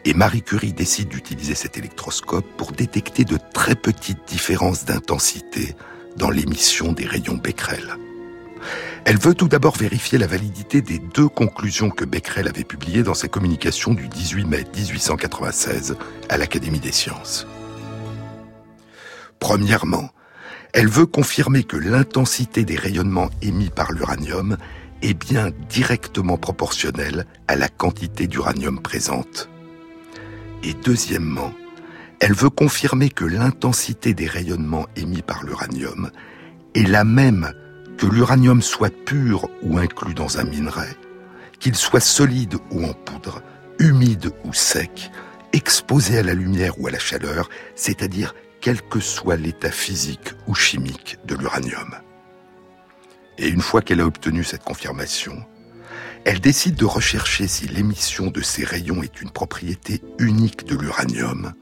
[0.04, 5.76] Et Marie Curie décide d'utiliser cet électroscope pour détecter de très petites différences d'intensité
[6.16, 7.96] dans l'émission des rayons Becquerel.
[9.04, 13.14] Elle veut tout d'abord vérifier la validité des deux conclusions que Becquerel avait publiées dans
[13.14, 15.96] sa communication du 18 mai 1896
[16.28, 17.46] à l'Académie des sciences.
[19.38, 20.10] Premièrement,
[20.72, 24.56] elle veut confirmer que l'intensité des rayonnements émis par l'uranium
[25.02, 29.48] est bien directement proportionnelle à la quantité d'uranium présente.
[30.62, 31.52] Et deuxièmement,
[32.20, 36.10] elle veut confirmer que l'intensité des rayonnements émis par l'uranium
[36.74, 37.52] est la même
[37.98, 40.88] que l'uranium soit pur ou inclus dans un minerai,
[41.58, 43.42] qu'il soit solide ou en poudre,
[43.78, 45.10] humide ou sec,
[45.52, 48.34] exposé à la lumière ou à la chaleur, c'est-à-dire
[48.66, 51.94] quel que soit l'état physique ou chimique de l'uranium.
[53.38, 55.40] Et une fois qu'elle a obtenu cette confirmation,
[56.24, 61.52] elle décide de rechercher si l'émission de ces rayons est une propriété unique de l'uranium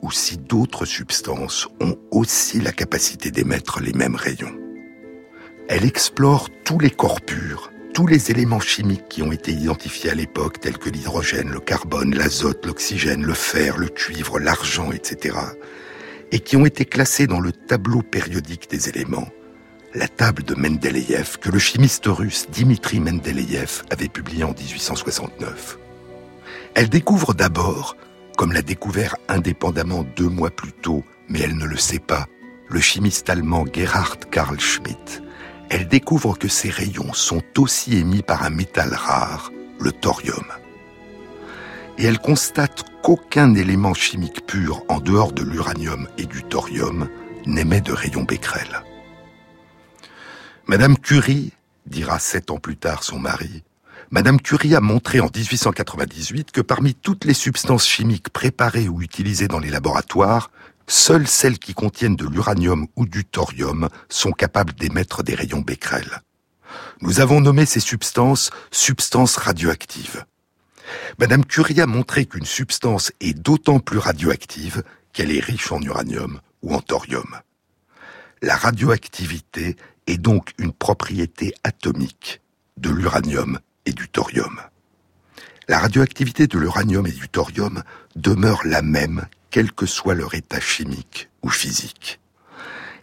[0.00, 4.56] ou si d'autres substances ont aussi la capacité d'émettre les mêmes rayons.
[5.68, 10.14] Elle explore tous les corps purs, tous les éléments chimiques qui ont été identifiés à
[10.14, 15.36] l'époque, tels que l'hydrogène, le carbone, l'azote, l'oxygène, le fer, le cuivre, l'argent, etc.,
[16.34, 19.28] et qui ont été classés dans le tableau périodique des éléments,
[19.94, 25.78] la table de Mendeleïev que le chimiste russe Dimitri Mendeleïev avait publiée en 1869.
[26.74, 27.96] Elle découvre d'abord,
[28.36, 32.26] comme l'a découvert indépendamment deux mois plus tôt, mais elle ne le sait pas,
[32.68, 35.22] le chimiste allemand Gerhard Karl Schmidt,
[35.70, 40.46] elle découvre que ces rayons sont aussi émis par un métal rare, le thorium.
[41.98, 47.08] Et elle constate qu'aucun élément chimique pur en dehors de l'uranium et du thorium
[47.46, 48.82] n'émet de rayons Becquerel.
[50.66, 51.52] Madame Curie,
[51.86, 53.62] dira sept ans plus tard son mari,
[54.10, 59.48] Madame Curie a montré en 1898 que parmi toutes les substances chimiques préparées ou utilisées
[59.48, 60.50] dans les laboratoires,
[60.86, 66.20] Seules celles qui contiennent de l'uranium ou du thorium sont capables d'émettre des rayons Becquerel.
[67.00, 70.24] Nous avons nommé ces substances substances radioactives.
[71.18, 74.82] Madame Curie a montré qu'une substance est d'autant plus radioactive
[75.12, 77.40] qu'elle est riche en uranium ou en thorium.
[78.42, 79.76] La radioactivité
[80.06, 82.42] est donc une propriété atomique
[82.76, 84.60] de l'uranium et du thorium.
[85.66, 87.82] La radioactivité de l'uranium et du thorium
[88.16, 92.20] demeure la même quel que soit leur état chimique ou physique.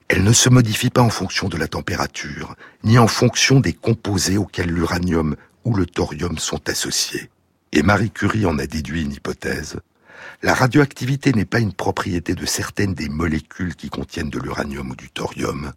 [0.09, 4.37] Elle ne se modifie pas en fonction de la température, ni en fonction des composés
[4.37, 7.30] auxquels l'uranium ou le thorium sont associés.
[7.71, 9.79] Et Marie Curie en a déduit une hypothèse.
[10.43, 14.95] La radioactivité n'est pas une propriété de certaines des molécules qui contiennent de l'uranium ou
[14.95, 15.73] du thorium,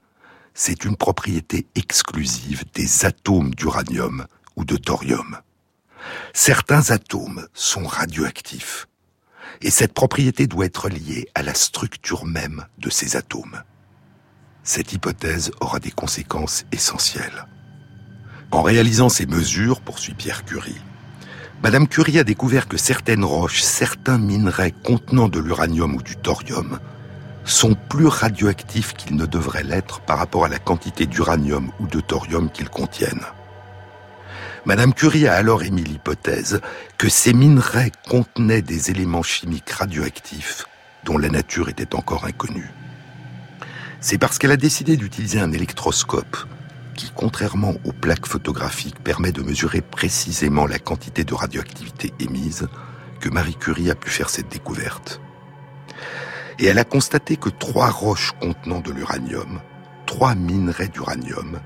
[0.55, 4.27] c'est une propriété exclusive des atomes d'uranium
[4.57, 5.39] ou de thorium.
[6.33, 8.87] Certains atomes sont radioactifs,
[9.61, 13.63] et cette propriété doit être liée à la structure même de ces atomes.
[14.63, 17.47] Cette hypothèse aura des conséquences essentielles.
[18.51, 20.81] En réalisant ces mesures, poursuit Pierre Curie,
[21.65, 26.79] Madame Curie a découvert que certaines roches, certains minerais contenant de l'uranium ou du thorium
[27.47, 32.01] sont plus radioactifs qu'ils ne devraient l'être par rapport à la quantité d'uranium ou de
[32.01, 33.25] thorium qu'ils contiennent.
[34.67, 36.61] Madame Curie a alors émis l'hypothèse
[36.99, 40.67] que ces minerais contenaient des éléments chimiques radioactifs
[41.07, 42.71] dont la nature était encore inconnue.
[44.01, 46.37] C'est parce qu'elle a décidé d'utiliser un électroscope
[46.95, 52.69] qui, contrairement aux plaques photographiques, permet de mesurer précisément la quantité de radioactivité émise
[53.21, 55.21] que Marie Curie a pu faire cette découverte.
[56.59, 59.61] Et elle a constaté que trois roches contenant de l'uranium,
[60.07, 61.61] trois minerais d'uranium,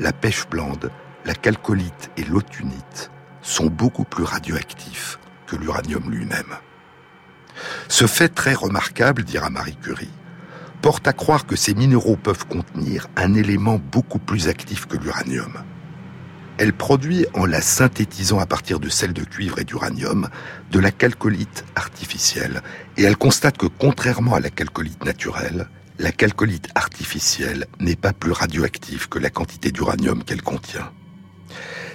[0.00, 0.90] la pêche blande,
[1.24, 3.10] la calcolite et l'autunite
[3.40, 6.56] sont beaucoup plus radioactifs que l'uranium lui-même.
[7.88, 10.10] Ce fait très remarquable, dira Marie Curie,
[10.82, 15.62] porte à croire que ces minéraux peuvent contenir un élément beaucoup plus actif que l'uranium.
[16.58, 20.28] Elle produit, en la synthétisant à partir de sel de cuivre et d'uranium,
[20.70, 22.62] de la calcolite artificielle,
[22.96, 25.68] et elle constate que contrairement à la calcolite naturelle,
[25.98, 30.90] la calcolite artificielle n'est pas plus radioactive que la quantité d'uranium qu'elle contient.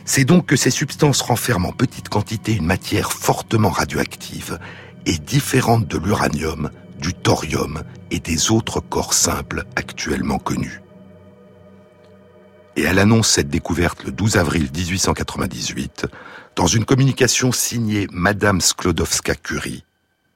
[0.05, 4.57] C'est donc que ces substances renferment en petite quantité une matière fortement radioactive
[5.05, 6.69] et différente de l'uranium,
[6.99, 10.81] du thorium et des autres corps simples actuellement connus.
[12.75, 16.05] Et elle annonce cette découverte le 12 avril 1898
[16.55, 19.83] dans une communication signée Madame Sklodowska-Curie,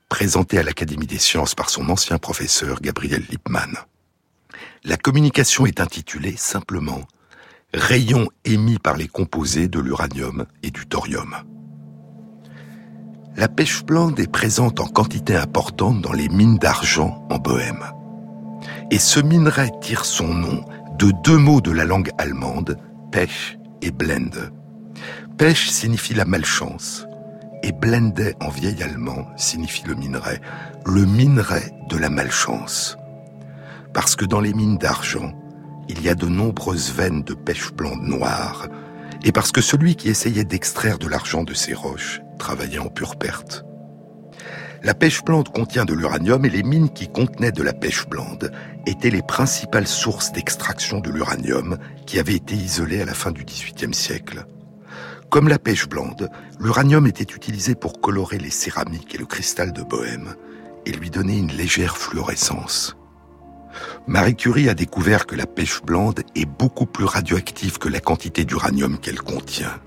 [0.09, 3.75] présentée à l'Académie des sciences par son ancien professeur Gabriel Lippmann.
[4.83, 7.05] La communication est intitulée simplement
[7.73, 11.35] rayons émis par les composés de l'uranium et du thorium.
[13.37, 17.85] La pêche blande est présente en quantité importante dans les mines d'argent en Bohême.
[18.91, 20.65] Et ce minerai tire son nom
[20.99, 22.77] de deux mots de la langue allemande,
[23.09, 24.51] pêche et blende.
[25.37, 27.07] Pêche signifie la malchance
[27.63, 30.41] et blende en vieil allemand signifie le minerai,
[30.85, 32.97] le minerai de la malchance.
[33.93, 35.31] Parce que dans les mines d'argent,
[35.87, 38.67] il y a de nombreuses veines de pêche blande noire,
[39.23, 43.17] et parce que celui qui essayait d'extraire de l'argent de ces roches travaillait en pure
[43.17, 43.63] perte.
[44.81, 48.51] La pêche blande contient de l'uranium et les mines qui contenaient de la pêche blande
[48.87, 51.77] étaient les principales sources d'extraction de l'uranium
[52.07, 54.47] qui avait été isolé à la fin du XVIIIe siècle.
[55.29, 56.29] Comme la pêche blande,
[56.59, 60.33] l'uranium était utilisé pour colorer les céramiques et le cristal de bohème
[60.87, 62.97] et lui donner une légère fluorescence.
[64.07, 68.45] Marie Curie a découvert que la pêche blande est beaucoup plus radioactive que la quantité
[68.45, 69.79] d'uranium qu'elle contient.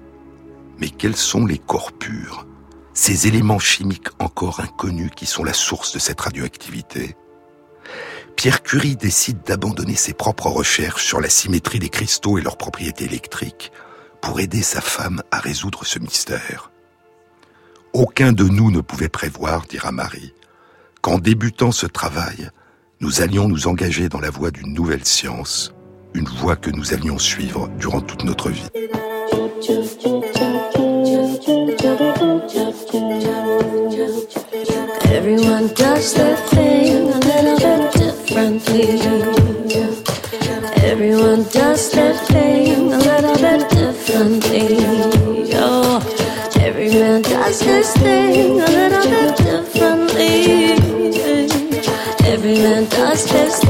[0.79, 2.47] Mais quels sont les corps purs
[2.93, 7.17] Ces éléments chimiques encore inconnus qui sont la source de cette radioactivité?
[8.37, 13.05] Pierre Curie décide d'abandonner ses propres recherches sur la symétrie des cristaux et leurs propriétés
[13.05, 13.73] électriques
[14.21, 16.71] pour aider sa femme à résoudre ce mystère.
[17.93, 20.35] Aucun de nous ne pouvait prévoir, dira Marie,
[21.01, 22.51] qu'en débutant ce travail,
[23.01, 25.73] nous allions nous engager dans la voie d'une nouvelle science,
[26.15, 28.69] une voie que nous allions suivre durant toute notre vie.
[35.11, 39.01] Everyone does their thing a little bit differently.
[40.77, 44.79] Everyone does their thing a little bit differently.
[45.55, 45.99] Oh,
[46.61, 50.75] every man does his thing a little bit differently.
[52.25, 53.64] Every man does his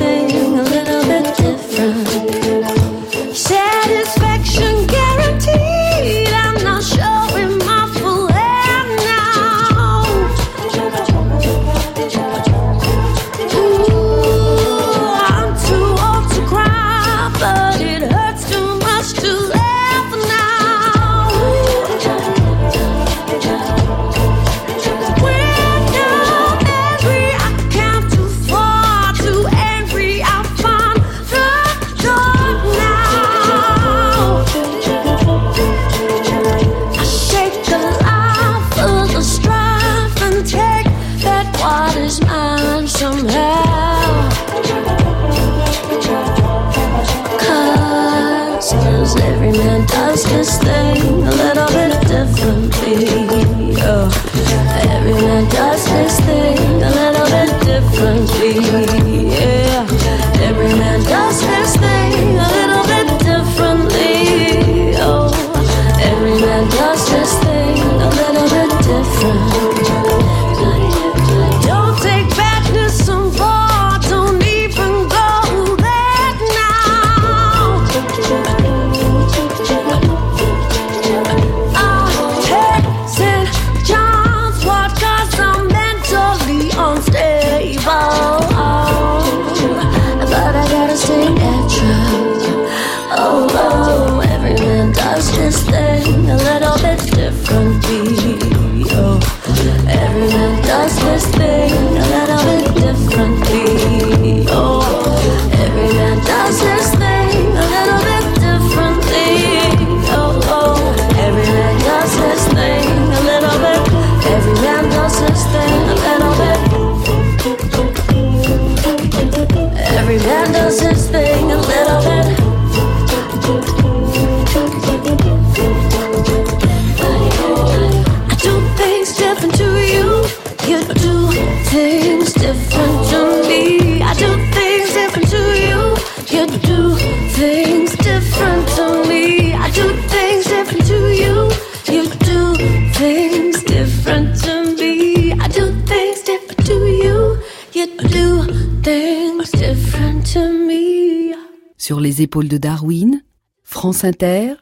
[152.15, 153.25] les épaules de Darwin,
[153.65, 154.55] France Inter,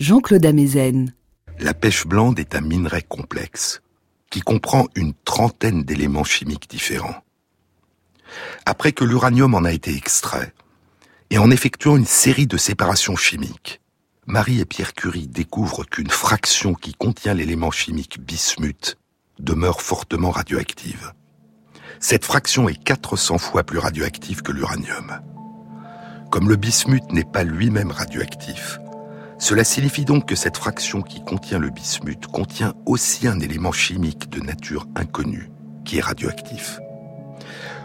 [0.00, 1.12] Jean-Claude Amezen.
[1.58, 3.82] La pêche blande est un minerai complexe
[4.30, 7.22] qui comprend une trentaine d'éléments chimiques différents.
[8.64, 10.54] Après que l'uranium en a été extrait,
[11.28, 13.82] et en effectuant une série de séparations chimiques,
[14.26, 18.96] Marie et Pierre Curie découvrent qu'une fraction qui contient l'élément chimique bismuth
[19.38, 21.12] demeure fortement radioactive.
[22.00, 25.20] Cette fraction est 400 fois plus radioactive que l'uranium.
[26.36, 28.78] Comme le bismuth n'est pas lui-même radioactif,
[29.38, 34.28] cela signifie donc que cette fraction qui contient le bismuth contient aussi un élément chimique
[34.28, 35.50] de nature inconnue
[35.86, 36.78] qui est radioactif.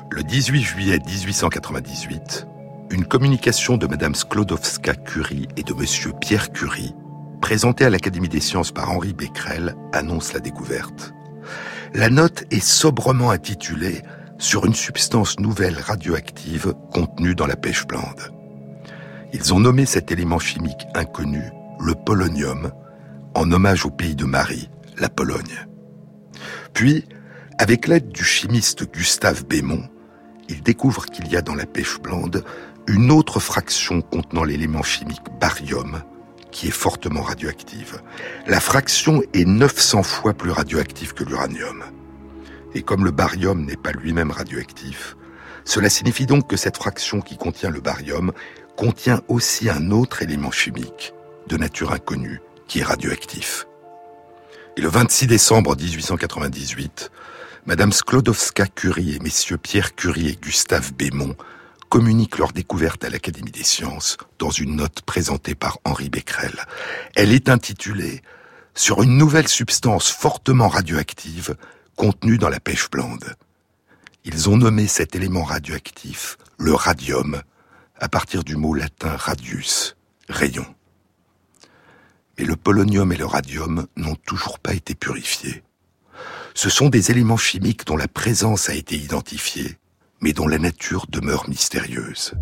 [0.09, 2.45] Le 18 juillet 1898,
[2.89, 6.93] une communication de Madame Sklodowska-Curie et de Monsieur Pierre Curie,
[7.39, 11.13] présentée à l'Académie des sciences par Henri Becquerel, annonce la découverte.
[11.93, 14.01] La note est sobrement intitulée
[14.39, 18.40] Sur une substance nouvelle radioactive contenue dans la pêche blande.
[19.33, 21.41] Ils ont nommé cet élément chimique inconnu
[21.79, 22.71] le polonium,
[23.33, 25.67] en hommage au pays de Marie, la Pologne.
[26.73, 27.05] Puis,
[27.57, 29.87] avec l'aide du chimiste Gustave Bémont,
[30.49, 32.43] ils découvrent qu'il y a dans la pêche blande
[32.87, 36.03] une autre fraction contenant l'élément chimique barium,
[36.51, 38.01] qui est fortement radioactive.
[38.47, 41.83] La fraction est 900 fois plus radioactive que l'uranium.
[42.73, 45.15] Et comme le barium n'est pas lui-même radioactif,
[45.63, 48.31] cela signifie donc que cette fraction qui contient le barium
[48.75, 51.13] contient aussi un autre élément chimique,
[51.47, 53.67] de nature inconnue, qui est radioactif.
[54.77, 57.11] Et le 26 décembre 1898,
[57.65, 61.35] Madame Sklodowska-Curie et messieurs Pierre Curie et Gustave Bémont
[61.89, 66.65] communiquent leur découverte à l'Académie des sciences dans une note présentée par Henri Becquerel.
[67.15, 68.21] Elle est intitulée
[68.73, 71.57] Sur une nouvelle substance fortement radioactive
[71.97, 73.35] contenue dans la pêche blande.
[74.23, 77.41] Ils ont nommé cet élément radioactif le radium
[78.01, 79.95] à partir du mot latin radius,
[80.27, 80.65] rayon.
[82.37, 85.63] Mais le polonium et le radium n'ont toujours pas été purifiés.
[86.55, 89.77] Ce sont des éléments chimiques dont la présence a été identifiée,
[90.19, 92.33] mais dont la nature demeure mystérieuse.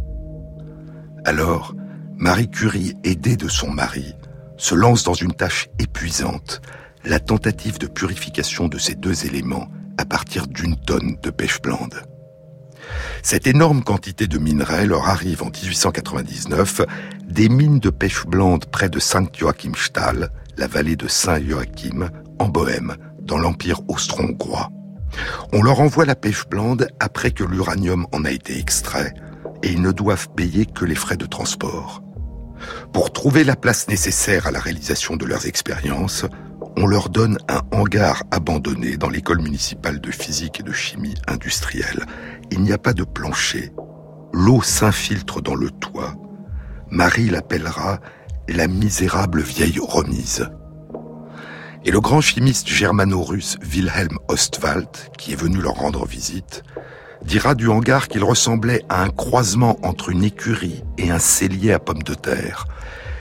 [1.26, 1.76] Alors,
[2.18, 4.14] Marie Curie, aidée de son mari,
[4.58, 6.62] se lance dans une tâche épuisante,
[7.04, 12.09] la tentative de purification de ces deux éléments à partir d'une tonne de pêche blande.
[13.24, 16.82] Cette énorme quantité de minerais leur arrive en 1899
[17.28, 22.10] des mines de pêche blande près de Saint-Joachimsthal, la vallée de Saint-Joachim,
[22.40, 24.70] en Bohême, dans l'Empire austro-hongrois.
[25.54, 29.14] On leur envoie la pêche blande après que l'uranium en a été extrait,
[29.64, 32.02] et ils ne doivent payer que les frais de transport.
[32.94, 36.26] Pour trouver la place nécessaire à la réalisation de leurs expériences,
[36.78, 42.06] on leur donne un hangar abandonné dans l'école municipale de physique et de chimie industrielle.
[42.52, 43.72] Il n'y a pas de plancher.
[44.34, 46.16] L'eau s'infiltre dans le toit.
[46.90, 48.00] Marie l'appellera
[48.48, 50.50] la misérable vieille remise.
[51.86, 56.64] Et le grand chimiste germano-russe Wilhelm Ostwald, qui est venu leur rendre visite,
[57.24, 61.80] dira du hangar qu'il ressemblait à un croisement entre une écurie et un cellier à
[61.80, 62.66] pommes de terre.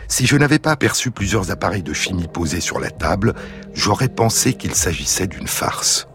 [0.08, 3.34] Si je n'avais pas aperçu plusieurs appareils de chimie posés sur la table,
[3.74, 6.07] j'aurais pensé qu'il s'agissait d'une farce.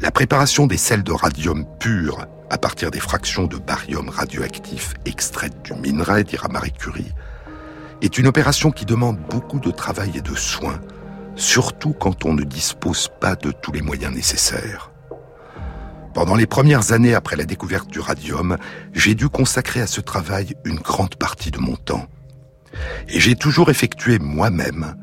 [0.00, 5.60] La préparation des sels de radium pur à partir des fractions de barium radioactif extraites
[5.64, 7.12] du minerai, dira Marie Curie,
[8.00, 10.80] est une opération qui demande beaucoup de travail et de soins,
[11.34, 14.92] surtout quand on ne dispose pas de tous les moyens nécessaires.
[16.14, 18.56] Pendant les premières années après la découverte du radium,
[18.92, 22.06] j'ai dû consacrer à ce travail une grande partie de mon temps.
[23.08, 24.94] Et j'ai toujours effectué moi-même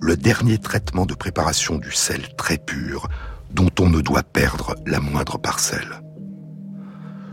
[0.00, 3.08] le dernier traitement de préparation du sel très pur
[3.56, 6.02] dont on ne doit perdre la moindre parcelle.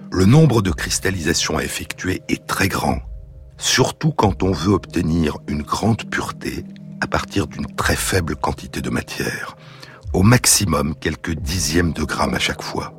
[0.09, 2.99] Le nombre de cristallisations à effectuer est très grand,
[3.57, 6.63] surtout quand on veut obtenir une grande pureté
[7.01, 9.57] à partir d'une très faible quantité de matière,
[10.13, 12.93] au maximum quelques dixièmes de grammes à chaque fois.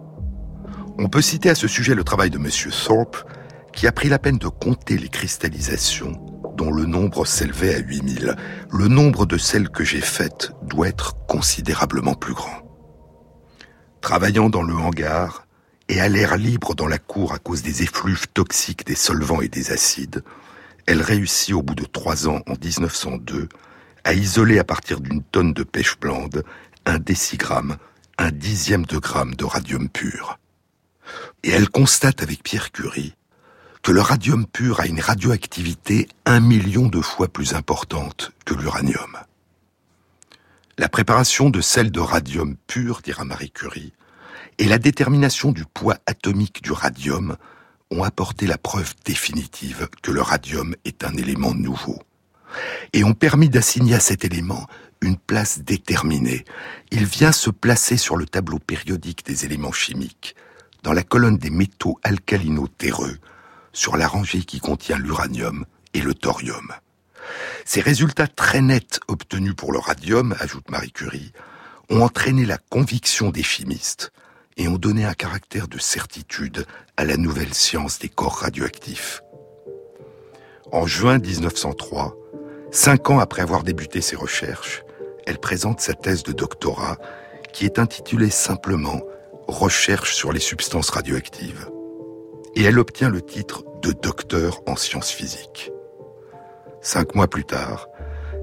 [0.98, 2.48] On peut citer à ce sujet le travail de M.
[2.86, 3.24] Thorpe,
[3.72, 6.20] qui a pris la peine de compter les cristallisations
[6.58, 8.36] dont le nombre s'élevait à 8000.
[8.70, 12.64] Le nombre de celles que j'ai faites doit être considérablement plus grand.
[14.04, 15.46] Travaillant dans le hangar,
[15.88, 19.48] et à l'air libre dans la cour à cause des effluves toxiques des solvants et
[19.48, 20.22] des acides,
[20.84, 23.48] elle réussit au bout de trois ans, en 1902,
[24.04, 26.44] à isoler à partir d'une tonne de pêche blande
[26.84, 27.78] un décigramme,
[28.18, 30.38] un dixième de gramme de radium pur.
[31.42, 33.14] Et elle constate avec Pierre Curie
[33.82, 39.16] que le radium pur a une radioactivité un million de fois plus importante que l'uranium.
[40.76, 43.92] La préparation de sel de radium pur, dira Marie Curie,
[44.58, 47.36] et la détermination du poids atomique du radium
[47.92, 52.02] ont apporté la preuve définitive que le radium est un élément nouveau,
[52.92, 54.66] et ont permis d'assigner à cet élément
[55.00, 56.44] une place déterminée.
[56.90, 60.34] Il vient se placer sur le tableau périodique des éléments chimiques,
[60.82, 63.18] dans la colonne des métaux alcalino-terreux,
[63.72, 66.72] sur la rangée qui contient l'uranium et le thorium.
[67.64, 71.32] Ces résultats très nets obtenus pour le radium, ajoute Marie Curie,
[71.90, 74.12] ont entraîné la conviction des chimistes
[74.56, 76.66] et ont donné un caractère de certitude
[76.96, 79.22] à la nouvelle science des corps radioactifs.
[80.72, 82.16] En juin 1903,
[82.70, 84.82] cinq ans après avoir débuté ses recherches,
[85.26, 86.98] elle présente sa thèse de doctorat
[87.52, 89.00] qui est intitulée simplement
[89.46, 91.68] Recherche sur les substances radioactives.
[92.56, 95.70] Et elle obtient le titre de docteur en sciences physiques.
[96.84, 97.88] Cinq mois plus tard,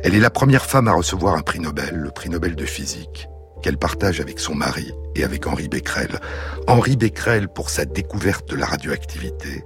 [0.01, 3.29] elle est la première femme à recevoir un prix Nobel, le prix Nobel de physique,
[3.61, 6.19] qu'elle partage avec son mari et avec Henri Becquerel.
[6.65, 9.63] Henri Becquerel pour sa découverte de la radioactivité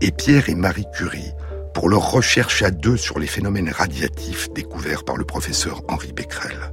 [0.00, 1.30] et Pierre et Marie Curie
[1.74, 6.72] pour leur recherche à deux sur les phénomènes radiatifs découverts par le professeur Henri Becquerel.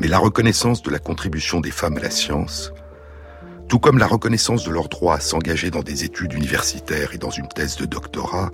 [0.00, 2.72] Mais la reconnaissance de la contribution des femmes à la science,
[3.68, 7.28] tout comme la reconnaissance de leur droit à s'engager dans des études universitaires et dans
[7.28, 8.50] une thèse de doctorat,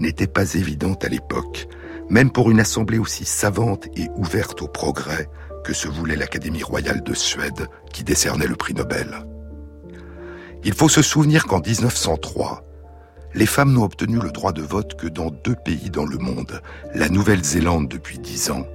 [0.00, 1.68] n'était pas évidente à l'époque,
[2.08, 5.28] même pour une assemblée aussi savante et ouverte au progrès
[5.64, 9.26] que se voulait l'Académie royale de Suède qui décernait le prix Nobel.
[10.64, 12.64] Il faut se souvenir qu'en 1903,
[13.34, 16.60] les femmes n'ont obtenu le droit de vote que dans deux pays dans le monde,
[16.94, 18.66] la Nouvelle-Zélande depuis dix ans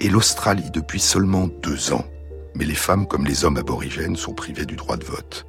[0.00, 2.04] et l'Australie depuis seulement deux ans.
[2.54, 5.46] Mais les femmes comme les hommes aborigènes sont privées du droit de vote.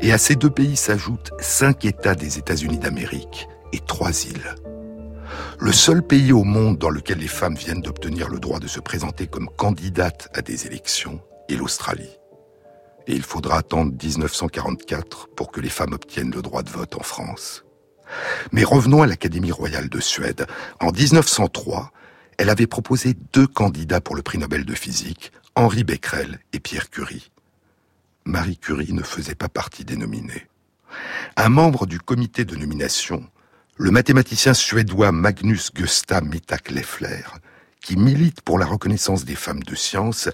[0.00, 4.54] Et à ces deux pays s'ajoutent cinq États des États-Unis d'Amérique et trois îles.
[5.58, 8.80] Le seul pays au monde dans lequel les femmes viennent d'obtenir le droit de se
[8.80, 12.18] présenter comme candidates à des élections est l'Australie.
[13.06, 17.02] Et il faudra attendre 1944 pour que les femmes obtiennent le droit de vote en
[17.02, 17.64] France.
[18.52, 20.46] Mais revenons à l'Académie royale de Suède.
[20.80, 21.90] En 1903,
[22.38, 26.90] elle avait proposé deux candidats pour le prix Nobel de physique, Henri Becquerel et Pierre
[26.90, 27.30] Curie.
[28.24, 30.46] Marie Curie ne faisait pas partie des nominés.
[31.36, 33.24] Un membre du comité de nomination
[33.78, 37.24] le mathématicien suédois Magnus Gustav Mittak Leffler,
[37.82, 40.30] qui milite pour la reconnaissance des femmes de science,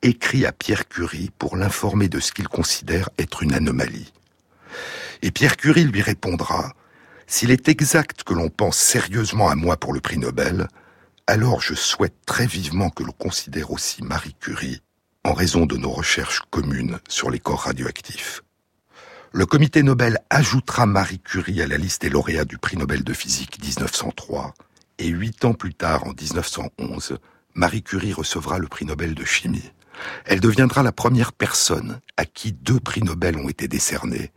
[0.00, 4.12] écrit à Pierre Curie pour l'informer de ce qu'il considère être une anomalie.
[5.20, 6.72] Et Pierre Curie lui répondra
[7.26, 10.66] S'il est exact que l'on pense sérieusement à moi pour le prix Nobel,
[11.26, 14.80] alors je souhaite très vivement que l'on considère aussi Marie Curie
[15.24, 18.42] en raison de nos recherches communes sur les corps radioactifs.
[19.36, 23.12] Le comité Nobel ajoutera Marie Curie à la liste des lauréats du prix Nobel de
[23.12, 24.54] physique 1903,
[24.96, 27.18] et huit ans plus tard, en 1911,
[27.52, 29.72] Marie Curie recevra le prix Nobel de chimie.
[30.24, 34.32] Elle deviendra la première personne à qui deux prix Nobel ont été décernés,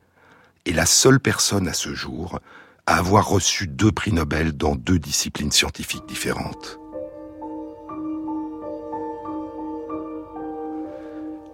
[0.65, 2.41] et la seule personne à ce jour
[2.85, 6.78] à avoir reçu deux prix Nobel dans deux disciplines scientifiques différentes.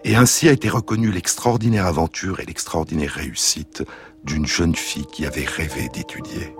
[0.07, 3.83] Et ainsi a été reconnue l'extraordinaire aventure et l'extraordinaire réussite
[4.23, 6.55] d'une jeune fille qui avait rêvé d'étudier.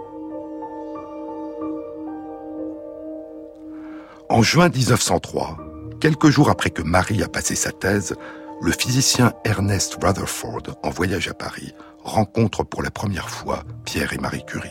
[4.30, 5.60] En juin 1903,
[6.02, 8.16] quelques jours après que Marie a passé sa thèse,
[8.62, 14.18] le physicien Ernest Rutherford, en voyage à Paris, rencontre pour la première fois Pierre et
[14.18, 14.70] Marie Curie.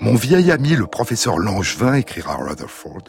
[0.00, 3.02] Mon vieil ami, le professeur Langevin, écrira Rutherford,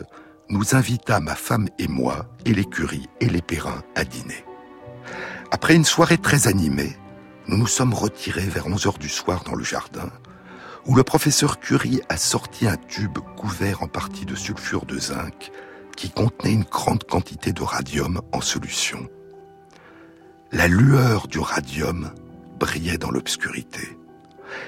[0.50, 4.46] nous invita ma femme et moi, et les Curie et les Perrin, à dîner.
[5.52, 6.96] Après une soirée très animée,
[7.48, 10.10] nous nous sommes retirés vers 11 heures du soir dans le jardin,
[10.86, 15.52] où le professeur Curie a sorti un tube couvert en partie de sulfure de zinc
[15.96, 19.08] qui contenait une grande quantité de radium en solution.
[20.52, 22.12] La lueur du radium
[22.60, 23.98] brillait dans l'obscurité.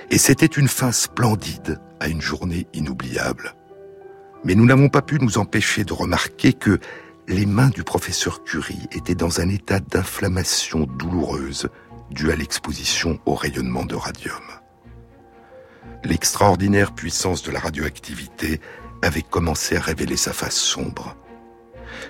[0.09, 3.53] Et c'était une fin splendide à une journée inoubliable.
[4.45, 6.79] Mais nous n'avons pas pu nous empêcher de remarquer que
[7.27, 11.67] les mains du professeur Curie étaient dans un état d'inflammation douloureuse
[12.11, 14.43] due à l'exposition au rayonnement de radium.
[16.03, 18.61] L'extraordinaire puissance de la radioactivité
[19.01, 21.15] avait commencé à révéler sa face sombre.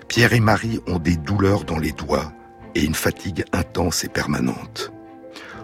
[0.10, 2.34] Pierre et Marie ont des douleurs dans les doigts
[2.76, 4.92] et une fatigue intense et permanente.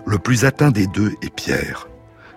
[0.06, 1.90] Le plus atteint des deux est Pierre.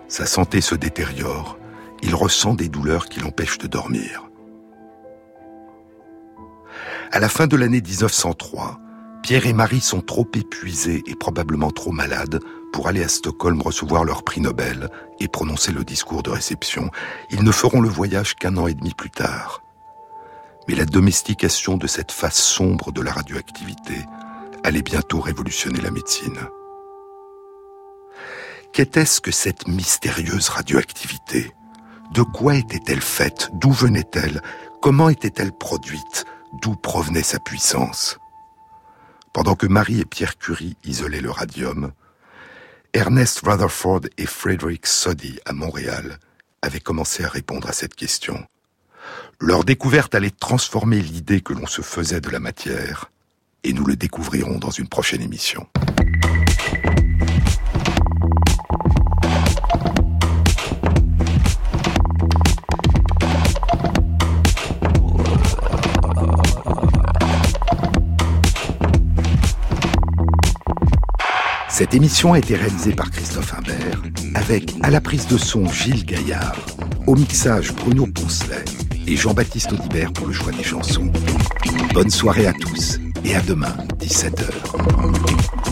[0.09, 1.59] Sa santé se détériore.
[2.03, 4.29] Il ressent des douleurs qui l'empêchent de dormir.
[7.13, 8.81] À la fin de l'année 1903,
[9.23, 12.41] Pierre et Marie sont trop épuisés et probablement trop malades
[12.73, 14.91] pour aller à Stockholm recevoir leur prix Nobel
[15.21, 16.91] et prononcer le discours de réception.
[17.31, 19.63] Ils ne feront le voyage qu'un an et demi plus tard.
[20.69, 23.95] Mais la domestication de cette face sombre de la radioactivité
[24.63, 26.41] allait bientôt révolutionner la médecine.
[28.73, 31.53] Qu'était-ce que cette mystérieuse radioactivité?
[32.13, 33.51] De quoi était-elle faite?
[33.55, 34.43] D'où venait-elle?
[34.81, 36.25] Comment était-elle produite?
[36.63, 38.19] D'où provenait sa puissance?
[39.33, 41.93] Pendant que Marie et Pierre Curie isolaient le radium,
[42.93, 46.19] Ernest Rutherford et Frederick Soddy à Montréal
[46.63, 48.47] avaient commencé à répondre à cette question.
[49.41, 53.11] Leur découverte allait transformer l'idée que l'on se faisait de la matière,
[53.65, 55.67] et nous le découvrirons dans une prochaine émission.
[71.75, 74.01] Cette émission a été réalisée par Christophe Imbert,
[74.37, 76.55] avec à la prise de son Gilles Gaillard,
[77.09, 78.65] au mixage Bruno Poncelet
[79.09, 81.11] et Jean-Baptiste Audibert pour le choix des chansons.
[81.93, 85.64] Bonne soirée à tous et à demain, 17h.